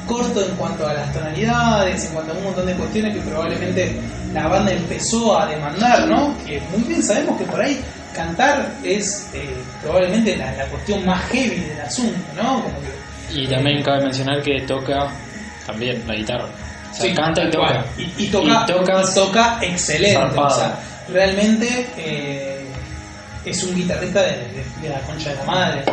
[0.08, 3.92] corto en cuanto a las tonalidades, en cuanto a un montón de cuestiones que probablemente
[4.34, 6.36] la banda empezó a demandar, ¿no?
[6.46, 7.80] Que muy bien sabemos que por ahí
[8.14, 12.62] cantar es eh, probablemente la, la cuestión más heavy del asunto, ¿no?
[12.64, 12.94] Como que,
[13.42, 15.08] y también cabe mencionar que toca
[15.66, 16.46] también la guitarra.
[16.46, 17.86] O sea, Sí, canta y toca.
[17.98, 20.16] Y, y toca, Y toca y toca excelente.
[20.18, 20.48] zarpado.
[20.48, 22.66] O sea, realmente eh,
[23.46, 25.84] es un guitarrista de, de- de la concha de la madre.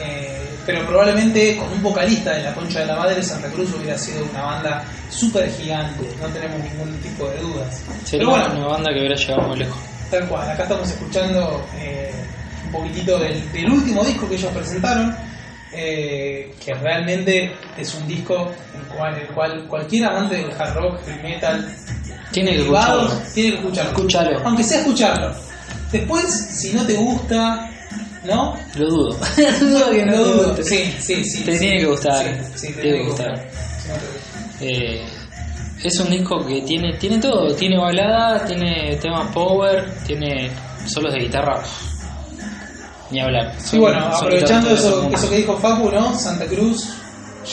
[0.00, 3.98] Eh, pero probablemente con un vocalista de la concha de la madre, Santa Cruz hubiera
[3.98, 6.06] sido una banda súper gigante.
[6.20, 7.82] No tenemos ningún tipo de dudas.
[8.04, 9.78] Sería pero bueno, una banda que hubiera llegado muy lejos.
[10.12, 12.12] Tal cual, acá estamos escuchando eh,
[12.66, 15.16] un poquitito del, del último disco que ellos presentaron,
[15.72, 21.00] eh, que realmente es un disco el cual, el cual cualquier amante del hard rock,
[21.04, 21.68] del metal,
[22.30, 23.10] Tiene que escucharlo.
[23.34, 23.90] tiene que escucharlo.
[23.90, 24.40] Escúchalo.
[24.44, 25.34] Aunque sea escucharlo.
[25.90, 27.68] Después, si no te gusta,
[28.24, 28.54] ¿no?
[28.76, 29.16] Lo dudo.
[29.60, 30.56] dudo que no Lo te dudo.
[30.62, 31.44] Sí, sí, sí.
[31.44, 31.58] Te sí.
[31.58, 32.24] tiene que gustar.
[32.54, 33.48] Sí, sí, te Tiene que gustar.
[34.58, 34.96] Te.
[34.96, 35.04] Eh,
[35.82, 40.50] es un disco que tiene, tiene todo, tiene balada, tiene temas power, tiene
[40.86, 41.62] solos de guitarra.
[43.10, 43.54] Ni hablar.
[43.58, 46.14] Sí, Son- bueno, son aprovechando eso que dijo Facu, ¿no?
[46.16, 46.90] Santa Cruz,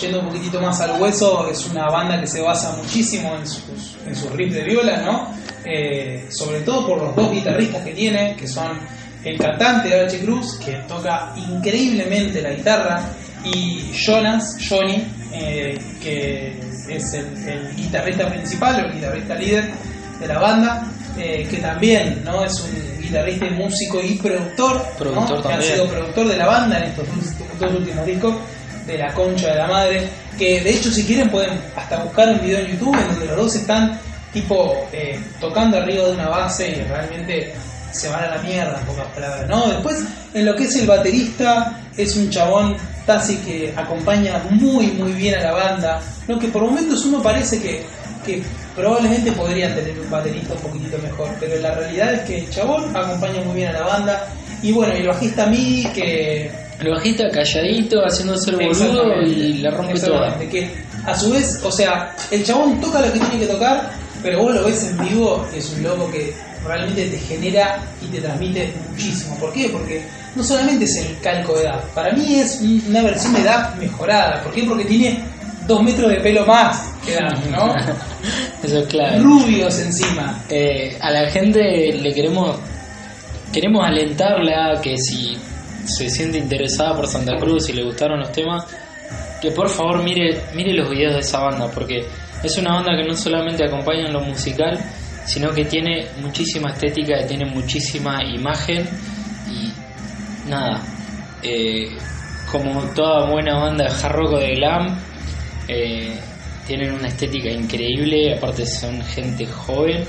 [0.01, 3.63] yendo un poquitito más al hueso, es una banda que se basa muchísimo en sus,
[4.05, 5.31] en sus riffs de viola, ¿no?
[5.65, 8.77] Eh, sobre todo por los dos guitarristas que tiene, que son
[9.29, 13.01] el cantante Archie Cruz, que toca increíblemente la guitarra,
[13.43, 16.59] y Jonas, Johnny, eh, que
[16.89, 19.71] es el, el guitarrista principal, o el guitarrista líder
[20.19, 20.87] de la banda,
[21.17, 24.97] eh, que también no es un guitarrista y músico y productor, ¿no?
[24.97, 27.07] Productor que ha sido productor de la banda en estos
[27.59, 28.35] dos últimos discos
[28.85, 32.39] de la concha de la madre que de hecho si quieren pueden hasta buscar un
[32.39, 33.99] video en YouTube en donde los dos están
[34.31, 37.53] tipo eh, tocando arriba de una base y realmente
[37.97, 40.87] se van a la mierda en pocas palabras no después en lo que es el
[40.87, 46.01] baterista es un chabón Tassi que acompaña muy muy bien a la banda.
[46.27, 47.81] Lo que por momentos uno parece que,
[48.25, 48.43] que
[48.75, 52.95] probablemente podrían tener un baterista un poquitito mejor pero la realidad es que el chabón
[52.95, 54.27] acompaña muy bien a la banda.
[54.61, 59.71] Y bueno y el bajista Midi que El bajista calladito, haciéndose el boludo y la
[59.71, 60.27] rompe toda.
[60.27, 60.71] exactamente, que
[61.05, 63.89] a su vez, o sea, el chabón toca lo que tiene que tocar,
[64.21, 66.33] pero vos lo ves en vivo, es un loco que
[66.67, 69.35] realmente te genera y te transmite muchísimo.
[69.39, 69.69] ¿Por qué?
[69.69, 73.41] Porque no solamente es el calco de edad, para mí es un- una versión de
[73.41, 74.41] edad mejorada.
[74.43, 74.63] ¿Por qué?
[74.63, 75.23] Porque tiene
[75.67, 77.73] dos metros de pelo más que edad, ¿no?
[78.63, 79.21] Eso es claro.
[79.23, 80.43] Rubios encima.
[80.49, 81.59] Eh, a la gente
[81.93, 82.57] le queremos
[83.51, 85.37] queremos alentarle a que si
[85.85, 88.65] se siente interesada por Santa Cruz y le gustaron los temas,
[89.41, 92.05] que por favor mire, mire los videos de esa banda, porque
[92.43, 94.77] es una banda que no solamente acompaña en lo musical,
[95.27, 98.87] sino que tiene muchísima estética, tiene muchísima imagen
[99.51, 100.81] y nada,
[101.43, 101.89] eh,
[102.49, 104.99] como toda buena banda de hard rock de glam,
[105.67, 106.17] eh,
[106.65, 110.05] tienen una estética increíble, aparte son gente joven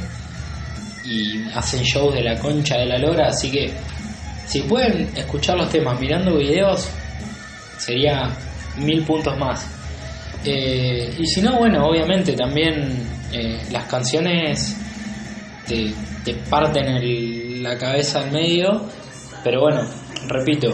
[1.05, 3.73] y hacen shows de la concha de la lora, así que
[4.47, 6.89] si pueden escuchar los temas mirando videos,
[7.77, 8.31] sería
[8.77, 9.67] mil puntos más.
[10.45, 13.19] Eh, y si no, bueno, obviamente también
[13.71, 14.75] las canciones
[15.69, 15.93] te,
[16.25, 18.83] te parten el- la cabeza al medio,
[19.45, 19.83] pero bueno,
[20.29, 20.69] repito,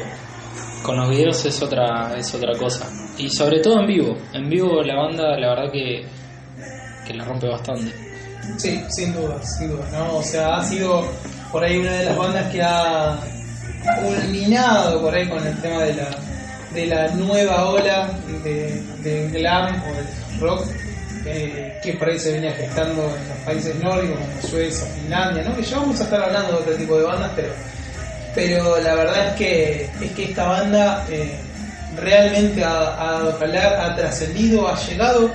[0.83, 2.89] con los videos es otra, es otra cosa.
[3.19, 4.17] Y sobre todo en vivo.
[4.33, 6.05] En vivo la banda, la verdad que,
[7.07, 7.93] que la rompe bastante.
[8.59, 10.17] Sí, sin duda, sin duda, ¿no?
[10.19, 11.03] O sea, ha sido
[11.51, 13.19] por ahí una de las bandas que ha
[14.03, 16.09] culminado por ahí con el tema de la,
[16.75, 18.11] de la nueva ola
[18.43, 20.65] de, de glam o del rock
[21.27, 25.57] eh, que por ahí se venía gestando en los países nórdicos como Suecia, Finlandia, ¿no?
[25.57, 27.53] que ya vamos a estar hablando de otro tipo de bandas, pero,
[28.35, 31.39] pero la verdad es que, es que esta banda eh,
[31.97, 35.31] realmente ha, ha, ha trascendido, ha llegado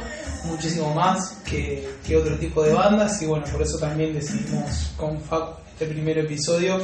[0.46, 5.20] muchísimo más que, que, otro tipo de bandas y bueno, por eso también decidimos con
[5.22, 6.78] FAC este primer episodio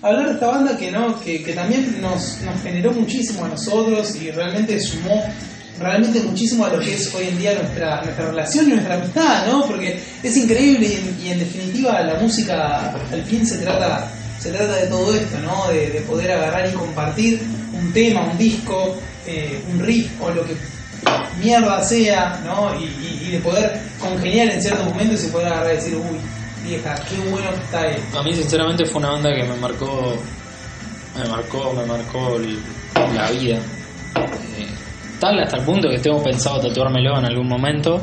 [0.00, 4.16] hablar de esta banda que no que, que también nos, nos generó muchísimo a nosotros
[4.16, 5.22] y realmente sumó
[5.78, 9.46] realmente muchísimo a lo que es hoy en día nuestra, nuestra relación y nuestra amistad,
[9.46, 9.66] ¿no?
[9.66, 14.86] Porque es increíble y en, definitiva la música al fin se trata, se trata de
[14.88, 15.68] todo esto, ¿no?
[15.68, 17.40] De, poder agarrar y compartir
[17.72, 20.56] un tema, un disco, eh, un riff o lo que
[21.40, 22.72] mierda sea, ¿no?
[22.80, 26.18] Y, de poder congeniar en ciertos momentos y poder agarrar y decir, uy,
[26.64, 28.18] vieja, qué bueno que está esto.
[28.18, 30.16] A mí sinceramente fue una banda que me marcó,
[31.14, 32.38] me marcó, me marcó
[33.14, 33.60] la vida
[35.20, 38.00] hasta el punto que tengo pensado tatuármelo en algún momento.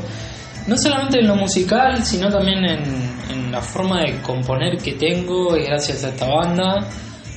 [0.66, 3.16] No solamente en lo musical, sino también en,
[3.52, 6.86] la forma de componer que tengo gracias a esta banda.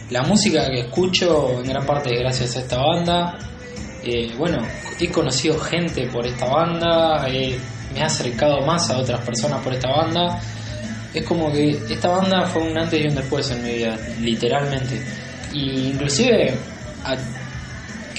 [0.10, 3.38] La música que escucho en gran parte gracias a esta banda.
[4.04, 4.58] Eh, bueno,
[5.00, 7.26] he conocido gente por esta banda,
[7.94, 10.42] me he acercado más a otras personas por esta banda.
[11.14, 15.02] Es como que esta banda fue un antes y un después en mi vida, literalmente.
[15.54, 16.58] Y inclusive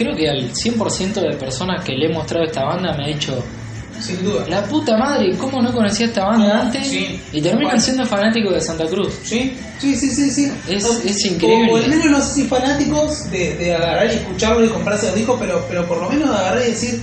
[0.00, 3.44] creo que al 100% de personas que le he mostrado esta banda me ha dicho,
[4.00, 4.46] sin duda.
[4.48, 6.90] La puta madre, ¿cómo no conocía esta banda antes?
[6.90, 9.12] y terminan siendo fanáticos de Santa Cruz.
[9.22, 10.30] Sí, sí, sí, sí.
[10.30, 10.52] sí.
[10.66, 11.70] Es, es increíble.
[11.70, 15.16] O, al menos no sé si fanáticos de, de, agarrar y escucharlo y comprarse los
[15.16, 17.02] discos, pero, pero por lo menos agarrar y decir,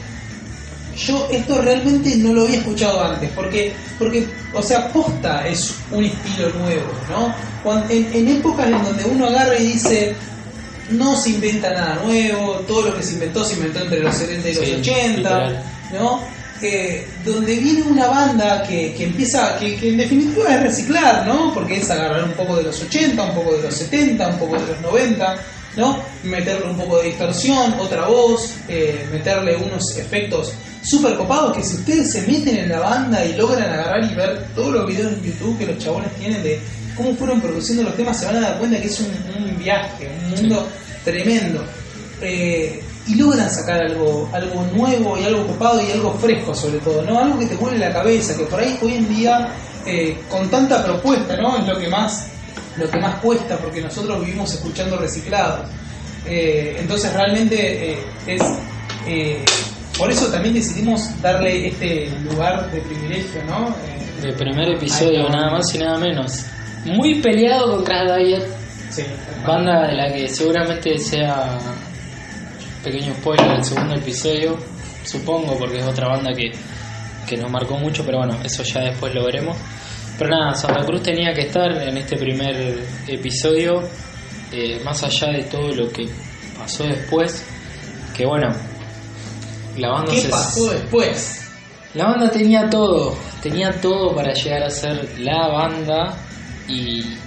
[0.96, 6.04] yo esto realmente no lo había escuchado antes, porque, porque o sea, posta es un
[6.04, 7.32] estilo nuevo, ¿no?
[7.62, 10.16] Cuando, en, en épocas en donde uno agarra y dice,
[10.92, 14.50] no se inventa nada nuevo, todo lo que se inventó se inventó entre los 70
[14.50, 16.38] y los 80, ¿no?
[17.24, 21.54] donde viene una banda que, que empieza, que, en definitiva es reciclar, ¿no?
[21.54, 24.60] Porque es agarrar un poco de los 80, un poco de los 70, un poco
[24.60, 25.36] de los 90,
[25.76, 26.00] ¿no?
[26.24, 31.76] Meterle un poco de distorsión, otra voz, eh, meterle unos efectos súper copados que si
[31.76, 35.24] ustedes se meten en la banda y logran agarrar y ver todos los videos en
[35.24, 36.60] YouTube que los chabones tienen de
[36.98, 40.32] cómo fueron produciendo los temas, se van a dar cuenta que es un, viaje, un
[40.32, 40.68] mundo
[41.06, 41.64] tremendo.
[42.22, 47.04] Eh, y logran sacar algo, algo nuevo y algo ocupado y algo fresco sobre todo,
[47.04, 47.20] ¿no?
[47.20, 49.48] Algo que te vuelve la cabeza, que por ahí hoy en día,
[49.86, 51.58] eh, con tanta propuesta, ¿no?
[51.58, 52.28] Es lo que más,
[52.76, 55.70] lo que más cuesta, porque nosotros vivimos escuchando reciclados.
[56.26, 58.42] Eh, entonces realmente es
[59.98, 63.74] por eso también decidimos darle este lugar de privilegio, ¿no?
[64.22, 66.44] de primer episodio, nada más y nada menos
[66.88, 68.44] muy peleado con Crash Diet.
[69.46, 71.58] banda de la que seguramente sea
[72.84, 74.58] pequeño spoiler del segundo episodio,
[75.04, 76.52] supongo, porque es otra banda que,
[77.28, 79.58] que nos marcó mucho, pero bueno, eso ya después lo veremos.
[80.18, 83.84] Pero nada, Santa Cruz tenía que estar en este primer episodio,
[84.52, 86.08] eh, más allá de todo lo que
[86.58, 87.46] pasó después,
[88.16, 88.48] que bueno,
[89.78, 91.52] la banda ¿Qué pasó después?
[91.94, 96.27] La banda tenía todo, tenía todo para llegar a ser la banda
[96.68, 97.18] y,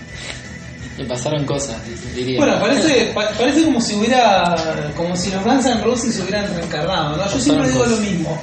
[0.98, 1.76] y pasaron cosas,
[2.14, 2.38] diría.
[2.38, 4.55] Bueno, parece, parece como si hubiera,
[4.96, 7.33] como si los Guns N' Roses se hubieran reencarnado, ¿no?
[7.33, 8.42] Yo siempre digo lo mismo.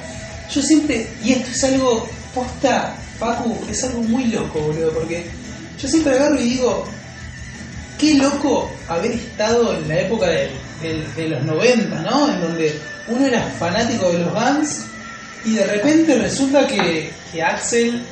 [0.50, 5.26] Yo siempre, y esto es algo, posta, Pacu, es algo muy loco, boludo, porque
[5.80, 6.86] yo siempre agarro y digo,
[7.98, 10.50] qué loco haber estado en la época de,
[11.16, 12.32] de los 90, ¿no?
[12.32, 14.84] En donde uno era fanático de los Guns
[15.44, 18.02] y de repente resulta que, que Axel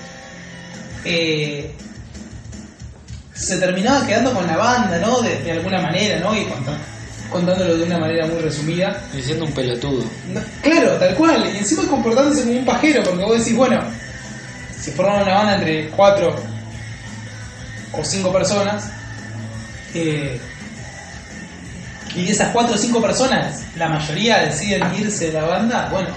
[1.05, 1.71] eh,
[3.37, 5.21] se terminaba quedando con la banda, ¿no?
[5.21, 6.35] De, alguna manera, ¿no?
[6.35, 6.47] Y
[7.31, 9.03] contándolo de una manera muy resumida.
[9.13, 10.05] Diciendo un pelotudo.
[10.63, 11.51] claro, tal cual.
[11.55, 13.81] Y encima comportándose como un pajero, porque vos decís, bueno,
[14.79, 16.35] si forman una banda entre cuatro
[17.93, 18.91] o cinco personas,
[19.95, 20.41] eh,
[22.15, 26.09] y de esas cuatro o cinco personas, la mayoría deciden irse de la banda, bueno,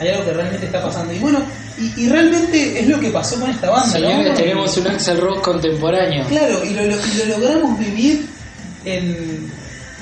[0.00, 1.12] hay algo que realmente está pasando.
[1.12, 1.40] Y bueno,
[1.80, 3.86] y, realmente es lo que pasó con esta banda.
[3.86, 6.26] Señores, tenemos un Axel Rock contemporáneo.
[6.28, 6.84] Claro, y lo,
[7.38, 8.26] logramos vivir
[8.84, 9.50] en,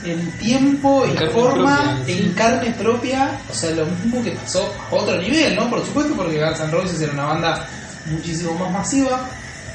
[0.05, 3.39] en tiempo, en, forma, en carne propia.
[3.51, 5.71] O sea, lo mismo que pasó a otro nivel, ¿no?
[5.71, 7.69] Por supuesto, porque Guns N' Roses era una banda
[8.07, 9.29] muchísimo más masiva.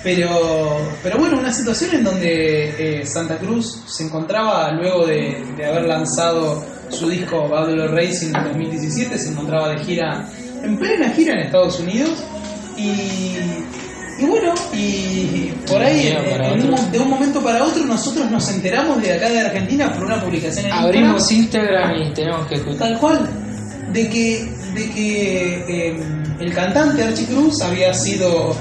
[0.04, 5.66] Pero, pero bueno, una situación en donde eh, Santa Cruz se encontraba luego de, de
[5.66, 10.28] haber lanzado su disco Babylon Racing en 2017, se encontraba de gira,
[10.64, 12.24] en plena gira en Estados Unidos.
[12.78, 13.36] Y,
[14.20, 17.64] y bueno, y por ahí, De un día en- en un- de un momento para
[17.64, 22.12] otro, nosotros nos enteramos de acá de Argentina por una publicación en Abrimos Instagram, Instagram
[22.12, 22.78] y tenemos que escuchar.
[22.80, 23.30] tal cual,
[23.92, 26.04] de que, de que eh,
[26.40, 28.56] el cantante Archie Cruz había sido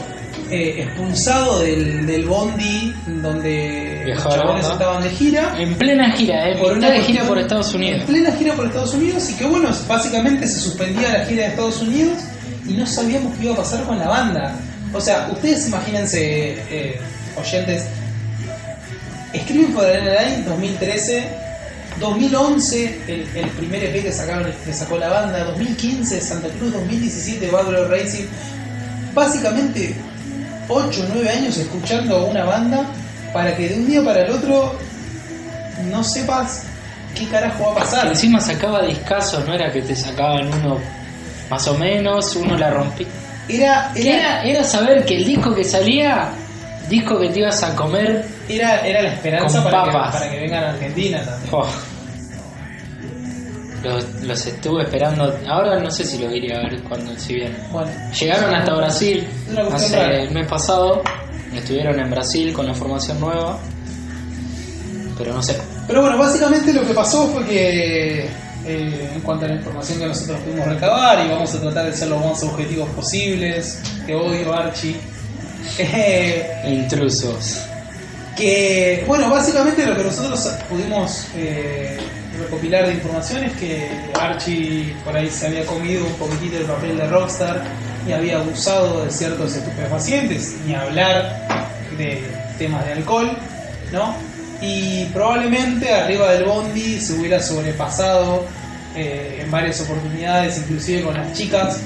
[0.52, 5.54] eh, expulsado del, del bondi donde Viajaba los chabones estaban de gira.
[5.58, 6.58] En plena gira, ¿eh?
[6.58, 8.00] Por una de gira por Estados Unidos.
[8.02, 11.48] En plena gira por Estados Unidos y que bueno, básicamente se suspendía la gira de
[11.48, 12.18] Estados Unidos
[12.68, 14.54] y no sabíamos qué iba a pasar con la banda.
[14.92, 17.00] O sea, ustedes imagínense, eh,
[17.40, 17.86] oyentes,
[19.34, 21.24] Screaming for the Line 2013,
[21.98, 27.50] 2011 el, el primer EP que, sacaron, que sacó la banda, 2015 Santa Cruz, 2017
[27.50, 28.26] Babylon Racing,
[29.14, 29.96] básicamente
[30.68, 32.86] 8 o 9 años escuchando a una banda
[33.32, 34.74] para que de un día para el otro
[35.90, 36.64] no sepas
[37.14, 38.06] qué carajo va a pasar.
[38.08, 40.78] Encima sacaba discazos, no era que te sacaban uno
[41.50, 43.06] más o menos, uno la rompía.
[43.48, 46.30] Era, era, Era, era saber que el disco que salía,
[46.88, 50.64] disco que te ibas a comer, era, era la esperanza para que, para que vengan
[50.64, 51.50] a Argentina también.
[51.52, 51.91] oh.
[53.82, 55.34] Los, los estuve esperando.
[55.48, 57.56] Ahora no sé si los iría a ver cuando si bien.
[57.70, 59.26] Bueno, Llegaron hasta Brasil
[59.72, 60.22] hace rara.
[60.22, 61.02] el mes pasado.
[61.54, 63.58] Estuvieron en Brasil con la formación nueva.
[65.18, 65.56] Pero no sé.
[65.86, 68.20] Pero bueno, básicamente lo que pasó fue que
[68.64, 71.92] eh, en cuanto a la información que nosotros pudimos recabar y vamos a tratar de
[71.92, 74.96] ser los más objetivos posibles, que odio Archie,
[75.78, 77.58] eh, Intrusos.
[78.36, 81.98] que bueno, básicamente lo que nosotros pudimos eh,
[82.42, 83.88] recopilar de información es que
[84.20, 87.62] Archie por ahí se había comido un poquitito el papel de Rockstar
[88.08, 91.46] y había abusado de ciertos estupefacientes, ni hablar
[91.96, 92.22] de
[92.58, 93.30] temas de alcohol,
[93.92, 94.14] ¿no?
[94.60, 98.44] Y probablemente arriba del bondi se hubiera sobrepasado
[98.94, 101.78] eh, en varias oportunidades, inclusive con las chicas,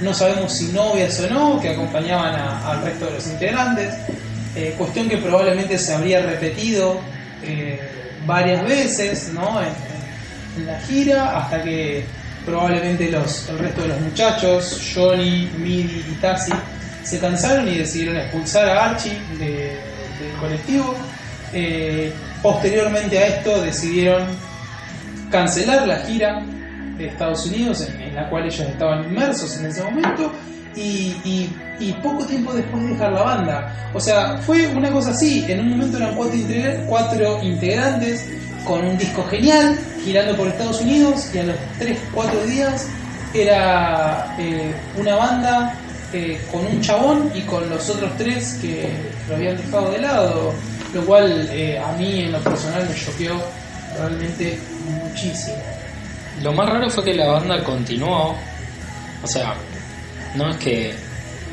[0.00, 3.94] no sabemos si novias o no, que acompañaban a- al resto de los integrantes.
[4.56, 7.00] Eh, cuestión que probablemente se habría repetido
[7.44, 7.80] eh,
[8.26, 9.60] varias veces ¿no?
[9.60, 12.04] en, la gira, hasta que
[12.44, 16.52] probablemente los, el resto de los muchachos, Johnny, Midi y Tassi,
[17.04, 19.78] se cansaron y decidieron expulsar a Archie de-
[20.18, 20.94] del colectivo.
[21.52, 24.26] Eh, posteriormente a esto decidieron
[25.30, 26.42] cancelar la gira
[26.96, 30.32] de Estados Unidos en, la cual ellos estaban inmersos en ese momento
[30.74, 31.48] y-
[31.80, 33.90] y poco tiempo después dejar la banda.
[33.94, 36.14] O sea, fue una cosa así, en un momento eran
[36.86, 38.26] cuatro integrantes
[38.64, 42.86] con un disco genial girando por Estados Unidos y a los 3-4 días
[43.34, 45.74] era eh, una banda
[46.12, 48.88] eh, con un chabón y con los otros tres que
[49.28, 50.54] lo habían dejado de lado,
[50.94, 53.34] lo cual eh, a mí en lo personal me choqueó
[53.98, 55.56] realmente muchísimo.
[56.42, 58.36] Lo más raro fue que la banda continuó.
[59.22, 59.54] O sea,
[60.36, 60.94] no es que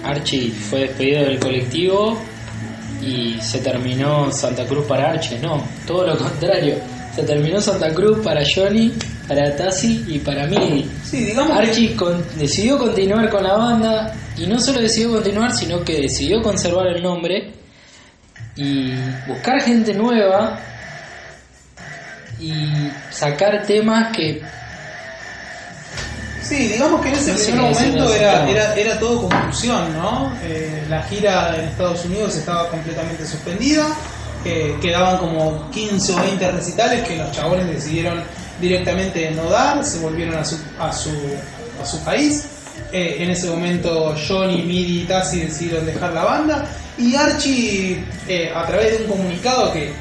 [0.06, 2.20] Archie fue despedido del colectivo
[3.02, 6.76] y se terminó Santa Cruz para Archie, no, todo lo contrario.
[7.16, 8.92] Se terminó Santa Cruz para Johnny,
[9.28, 10.90] para Tassi y para Midi.
[11.04, 15.54] Sí, digamos que- Archie con- decidió continuar con la banda y no solo decidió continuar,
[15.54, 17.52] sino que decidió conservar el nombre
[18.58, 18.92] y
[19.28, 20.60] buscar gente nueva
[22.40, 22.54] y
[23.12, 24.42] sacar temas que
[26.48, 30.32] Sí, digamos que en ese No sé primer momento era, era, era todo confusión, ¿no?
[30.44, 33.88] Eh, la gira en Estados Unidos estaba completamente suspendida,
[34.46, 38.22] eh, quedaban como 15 o 20 recitales que los chabones decidieron
[38.62, 41.10] directamente no dar, se volvieron a su, a su,
[41.82, 42.46] a su país.
[42.92, 46.66] Eh, en ese momento Johnny, Midi y Tassi decidieron dejar la banda
[46.98, 49.92] y Archie, eh, a través de un comunicado que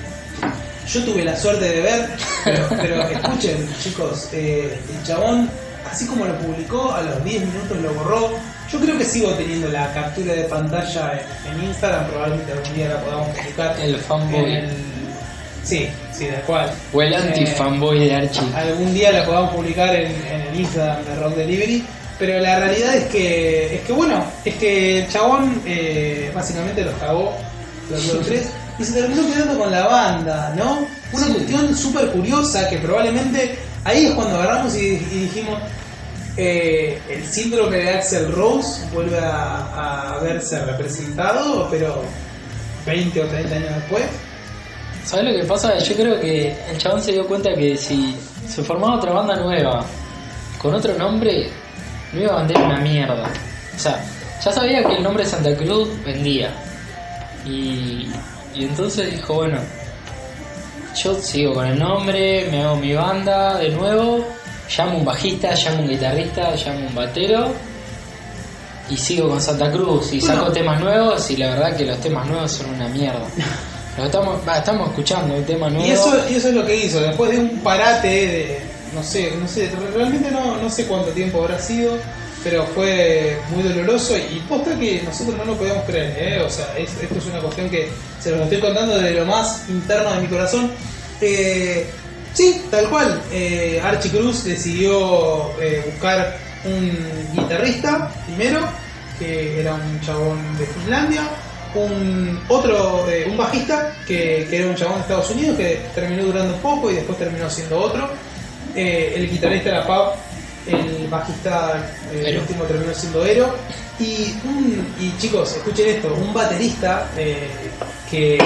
[0.92, 2.10] yo tuve la suerte de ver,
[2.44, 5.48] pero, pero escuchen chicos, el chabón,
[5.90, 8.30] así como lo publicó, a los 10 minutos lo borró.
[8.70, 11.12] Yo creo que sigo teniendo la captura de pantalla
[11.46, 13.76] en, en Instagram, probablemente algún día la podamos publicar.
[13.80, 14.54] El fanboy.
[14.54, 14.94] el-
[15.62, 16.70] Sí, sí, tal cual.
[16.92, 18.42] o el Eh, anti-fanboy de Archie.
[18.54, 21.84] algún día la podamos publicar en, en el Instagram de Rock Delivery.
[22.18, 26.94] Pero la realidad es que, es que bueno, es que el chabón eh, básicamente los
[26.96, 27.34] cagó,
[27.90, 30.86] los dos tres, y se terminó quedando con la banda, ¿no?
[31.12, 31.32] Una Sí.
[31.32, 35.58] cuestión súper curiosa que probablemente ahí es cuando agarramos y, dijimos,
[36.36, 42.02] eh, el síndrome de Axel Rose vuelve a, a verse representado, pero
[42.86, 44.04] 20 o 30 años después.
[45.04, 45.78] ¿Sabes lo que pasa?
[45.78, 48.16] Yo creo que el chabón se dio cuenta que si
[48.48, 49.84] se formaba otra banda nueva
[50.58, 51.50] con otro nombre,
[52.12, 53.30] no iba a vender una mierda.
[53.76, 54.02] O sea,
[54.42, 56.50] ya sabía que el nombre Santa Cruz vendía.
[57.44, 58.08] Y,
[58.54, 59.58] y entonces dijo, bueno,
[60.94, 64.24] yo sigo con el nombre, me hago mi banda de nuevo,
[64.76, 67.52] llamo un bajista, llamo un guitarrista, llamo un batero
[68.88, 72.26] y sigo con Santa Cruz y saco temas nuevos y la verdad que los temas
[72.26, 73.26] nuevos son una mierda.
[73.96, 75.86] Los estamos, va, estamos escuchando el tema nuevo.
[75.86, 78.60] Y eso, y eso es lo que hizo, después de un parate de,
[78.92, 81.96] no sé, no sé, realmente no, no sé cuánto tiempo habrá sido,
[82.44, 86.42] pero fue muy doloroso y posta que nosotros no lo podíamos creer, ¿eh?
[86.42, 87.88] o sea, es- esto es una cuestión que
[88.22, 90.70] se los estoy contando desde lo más interno de mi corazón.
[91.22, 91.86] Eh,
[92.34, 96.92] sí, tal cual, eh, Archie Cruz decidió eh, buscar un
[97.32, 98.60] guitarrista primero,
[99.18, 101.22] que era un chabón de Finlandia,
[101.74, 106.90] un otro, un bajista que, era un chabón de Estados Unidos que terminó durando poco
[106.90, 108.08] y después terminó siendo otro.
[108.74, 110.14] El guitarrista era Pab,
[110.66, 112.40] el bajista eh, el Ero.
[112.42, 113.54] último terminó siendo Ero.
[113.98, 117.48] Y, un, y chicos, escuchen esto, un baterista eh,
[118.10, 118.38] que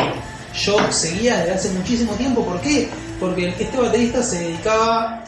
[0.54, 2.44] yo seguía desde hace muchísimo tiempo.
[2.44, 2.88] ¿Por qué?
[3.20, 5.24] Porque este baterista se dedicaba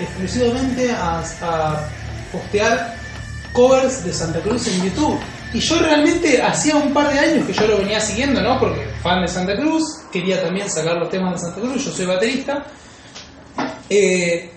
[0.00, 1.88] exclusivamente a, a
[2.32, 2.96] postear
[3.52, 5.18] covers de Santa Cruz en YouTube.
[5.52, 8.58] Y yo realmente hacía un par de años que yo lo venía siguiendo, ¿no?
[8.60, 9.82] Porque fan de Santa Cruz,
[10.12, 12.64] quería también sacar los temas de Santa Cruz, yo soy baterista.
[13.88, 14.52] Eh,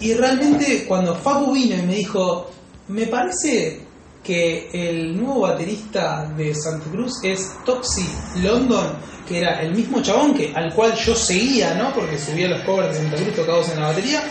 [0.00, 2.50] y realmente cuando Facu vino y me dijo,
[2.88, 3.80] me parece
[4.22, 8.08] que el nuevo baterista de Santa Cruz es Toxi
[8.42, 8.96] London,
[9.28, 11.94] que era el mismo chabón que, al cual yo seguía, ¿no?
[11.94, 14.22] Porque subía los covers de Santa Cruz tocados en la batería.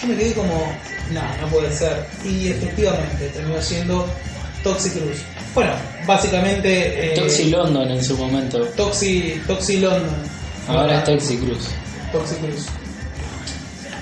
[0.00, 0.72] Yo me quedé como,
[1.12, 2.06] no, no puede ser.
[2.24, 4.06] Y efectivamente terminó siendo
[4.62, 5.18] Toxi Cruz.
[5.54, 5.72] Bueno,
[6.06, 7.12] básicamente...
[7.12, 8.64] eh, Toxi London en su momento.
[8.76, 10.14] Toxi, Toxi London.
[10.68, 11.68] Ahora es Toxi Cruz.
[12.12, 12.66] Toxic Cruz.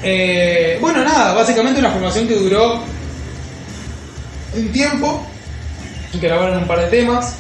[0.03, 2.83] Eh, bueno, nada, básicamente una formación que duró
[4.57, 5.27] un tiempo
[6.13, 7.37] que grabaron un par de temas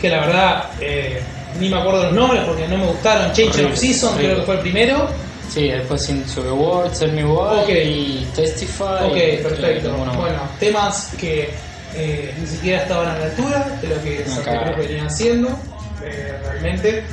[0.00, 1.20] que la verdad eh,
[1.60, 3.32] ni me acuerdo los nombres porque no me gustaron.
[3.32, 4.26] Change of Season horrible.
[4.28, 5.08] creo que fue el primero.
[5.52, 9.04] Sí, después Into the World, Tell Me Why y Testify.
[9.04, 9.92] Ok, perfecto.
[9.96, 11.50] bueno, Bueno, temas que
[11.94, 14.74] eh, ni siquiera estaban a la altura de lo que Una Santa cagada.
[14.74, 15.58] Cruz venía haciendo,
[16.00, 17.04] realmente.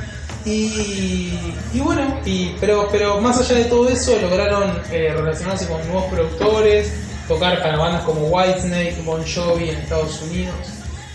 [0.46, 1.32] Y,
[1.72, 2.20] y bueno,
[2.60, 6.92] pero, pero más allá de todo eso, lograron eh, relacionarse con nuevos productores,
[7.26, 10.54] tocar para bandas como Whitesnake, Bon Jovi en Estados Unidos,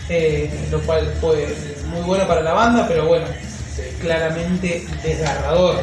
[0.08, 1.46] eh, lo cual fue
[1.86, 3.26] muy bueno para la banda, pero bueno,
[3.78, 5.76] eh, claramente desgarrador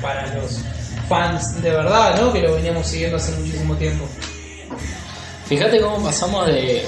[0.00, 0.60] para los
[1.10, 2.32] fans de verdad, ¿no?
[2.32, 4.06] Que lo veníamos siguiendo hace muchísimo tiempo.
[5.46, 6.84] Fíjate cómo pasamos de,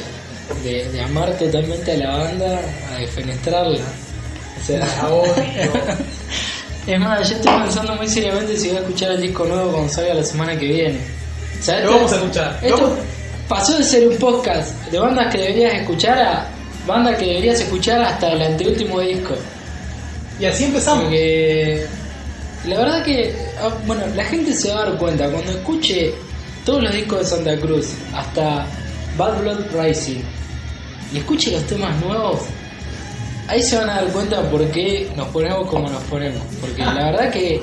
[0.65, 2.61] de, de amar totalmente a la banda
[2.91, 3.85] a defenestrarla.
[4.67, 4.87] Sea,
[6.87, 9.93] es más, yo estoy pensando muy seriamente si voy a escuchar el disco nuevo cuando
[9.93, 10.99] salga la semana que viene.
[11.61, 12.59] Sea, Lo vamos a escuchar.
[12.63, 12.99] Esto Vamos-
[13.49, 16.49] pasó de ser un podcast de bandas que deberías escuchar a
[16.87, 19.35] bandas que deberías escuchar hasta el anteúltimo disco.
[20.41, 21.05] Y así empezamos.
[21.05, 21.87] Porque
[22.67, 26.13] la verdad que, ah, bueno, la gente se va a dar cuenta cuando escuche
[26.65, 28.67] todos los discos de Santa Cruz, hasta
[29.17, 30.21] Bad Blood Rising,
[31.13, 32.41] y escuche los temas nuevos,
[33.49, 36.43] ahí se van a dar cuenta por qué nos ponemos como nos ponemos.
[36.61, 37.61] Porque la verdad que.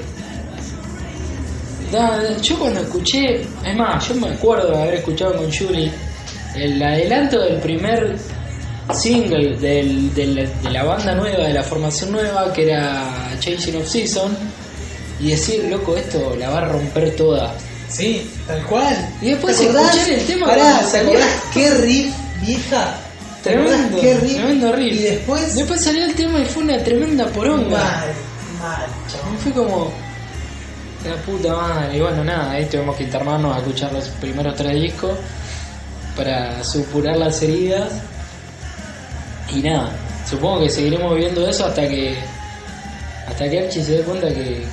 [1.91, 5.91] da- yo cuando escuché, es más, yo me acuerdo de haber escuchado con Yuri
[6.55, 8.17] el adelanto del primer
[8.93, 13.03] single del- del- de la banda nueva, de la formación nueva, que era
[13.39, 14.35] Changing of Season,
[15.19, 17.53] y decir, loco, esto la va a romper toda.
[17.89, 18.95] Sí, tal cual.
[19.21, 21.09] Y después escuchar el tema Pará, cuando ¿te salió.
[21.11, 22.95] acordás qué riff, vieja?
[23.45, 24.93] ¿Te acordás Tremendo, qué tremendo riff.
[24.99, 25.55] Y después.
[25.55, 27.77] Después salió el tema y fue una tremenda poronga.
[27.77, 28.13] Mal,
[28.61, 29.37] mal, Y chabón.
[29.37, 29.91] fue como.
[31.07, 31.97] La puta madre.
[31.97, 35.11] Y bueno, nada, ahí tuvimos que internarnos a escuchar los primeros tres discos
[36.17, 37.91] para supurar las heridas.
[39.53, 39.91] Y nada,
[40.29, 42.17] supongo que seguiremos viendo eso hasta que.
[43.27, 44.63] Hasta que Archie se dé cuenta que,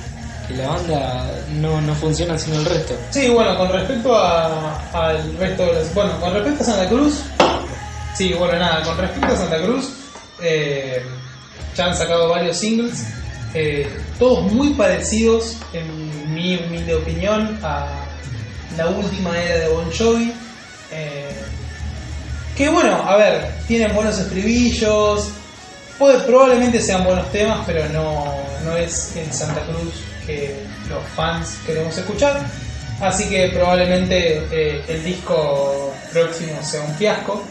[0.47, 2.95] que la banda no, no funciona sin el resto.
[3.11, 5.93] Sí, bueno, con respecto a- al resto de los.
[5.93, 7.21] Bueno, con respecto a Santa Cruz.
[8.15, 9.89] Sí, bueno, nada, con respecto a Santa Cruz.
[10.41, 11.01] eh,
[11.75, 13.05] ya han sacado varios singles.
[13.55, 13.87] eh,
[14.19, 17.87] todos muy parecidos, en mi humilde opinión, a
[18.77, 20.33] la última era de Bon Jovi.
[20.91, 21.29] eh,
[22.55, 25.29] que bueno, a ver, tienen buenos estribillos.
[25.97, 29.93] Puede, probablemente sean buenos temas, pero no, no es el Santa Cruz
[30.25, 30.55] que
[30.89, 32.45] los fans queremos escuchar.
[33.01, 37.43] Así que probablemente el disco próximo sea un fiasco.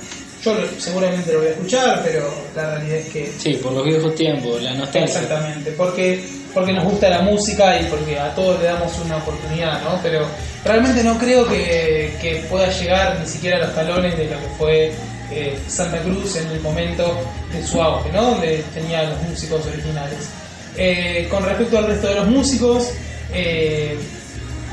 [0.44, 4.14] Yo seguramente lo voy a escuchar, pero la realidad es que Sí, por los viejos
[4.14, 5.04] tiempos, la nostalgia.
[5.04, 9.80] Exactamente, porque, porque nos gusta la música y porque a todos le damos una oportunidad,
[9.82, 10.00] ¿no?
[10.02, 10.26] Pero
[10.64, 14.48] realmente no creo que, que pueda llegar ni siquiera a los talones de lo que
[14.58, 14.92] fue
[15.34, 17.16] eh, Santa Cruz en el momento
[17.52, 18.22] de su auge, ¿no?
[18.22, 20.28] donde tenía los músicos originales.
[20.76, 22.90] Eh, con respecto al resto de los músicos,
[23.32, 23.98] eh,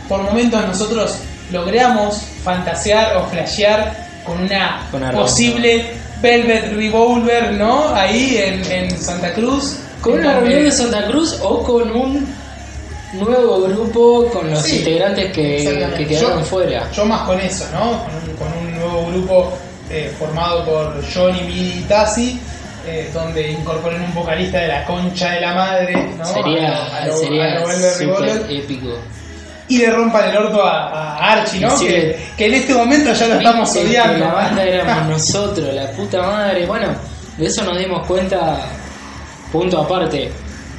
[0.10, 1.16] por momentos nosotros
[1.52, 5.86] logramos fantasear o flashear con una Con posible
[6.22, 7.94] Velvet Revolver, ¿no?
[7.96, 9.78] Ahí en, en Santa Cruz.
[10.02, 12.28] ¿Con una donde- reunión de Santa Cruz o con un
[13.14, 16.92] nuevo grupo con los Sí, integrantes que, que quedaron Yo- fuera?
[16.92, 18.04] Yo más con eso, ¿no?
[18.04, 19.54] Con un, con un nuevo grupo
[19.90, 22.40] eh, formado por Johnny, Billy y Tassi,
[22.88, 26.26] eh, donde incorporen un vocalista de la concha de la madre, ¿no?
[26.26, 28.98] Sería, A lo- a lo- a sería lo Velvet súper Revolver, épico.
[29.70, 31.78] Y le rompan el orto a, a Archie, ¿no?
[31.78, 31.86] Sí.
[31.86, 34.26] Que, que en este momento ya lo estamos odiando.
[34.26, 36.66] La banda éramos nosotros, la puta madre.
[36.66, 36.88] Bueno,
[37.38, 38.58] de eso nos dimos cuenta,
[39.52, 40.30] punto aparte.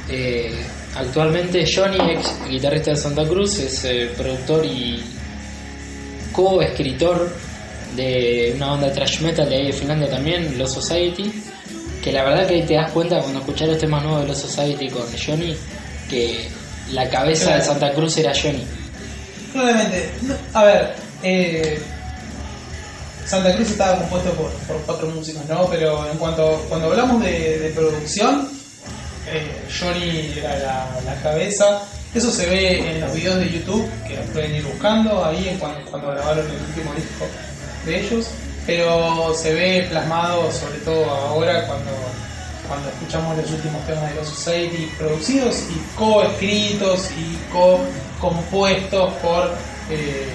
[0.09, 0.53] Eh,
[0.95, 5.01] actualmente Johnny, ex guitarrista de Santa Cruz, es eh, productor y
[6.33, 7.33] co-escritor
[7.95, 11.43] de una banda de thrash metal de ahí de Finlandia también, Los Society.
[12.03, 14.89] Que la verdad que te das cuenta cuando escuchás los temas nuevos de Los Society
[14.89, 15.55] con Johnny,
[16.09, 16.49] que
[16.91, 18.65] la cabeza de Santa Cruz era Johnny.
[19.51, 20.09] Claramente.
[20.53, 21.81] A ver, eh,
[23.25, 25.67] Santa Cruz estaba compuesto por, por cuatro músicos, ¿no?
[25.69, 28.49] Pero en cuanto cuando hablamos de, producción,
[29.27, 31.81] eh, Johnny era la, la cabeza.
[32.13, 35.57] Eso se ve en los videos de YouTube, que los pueden ir buscando ahí en
[35.57, 37.25] cuando grabaron el último disco
[37.85, 38.27] de ellos.
[38.67, 41.91] Pero se ve plasmado sobre todo ahora cuando,
[42.71, 49.51] cuando escuchamos los últimos temas de los Society producidos y co-escritos y co-compuestos por
[49.89, 50.29] eh,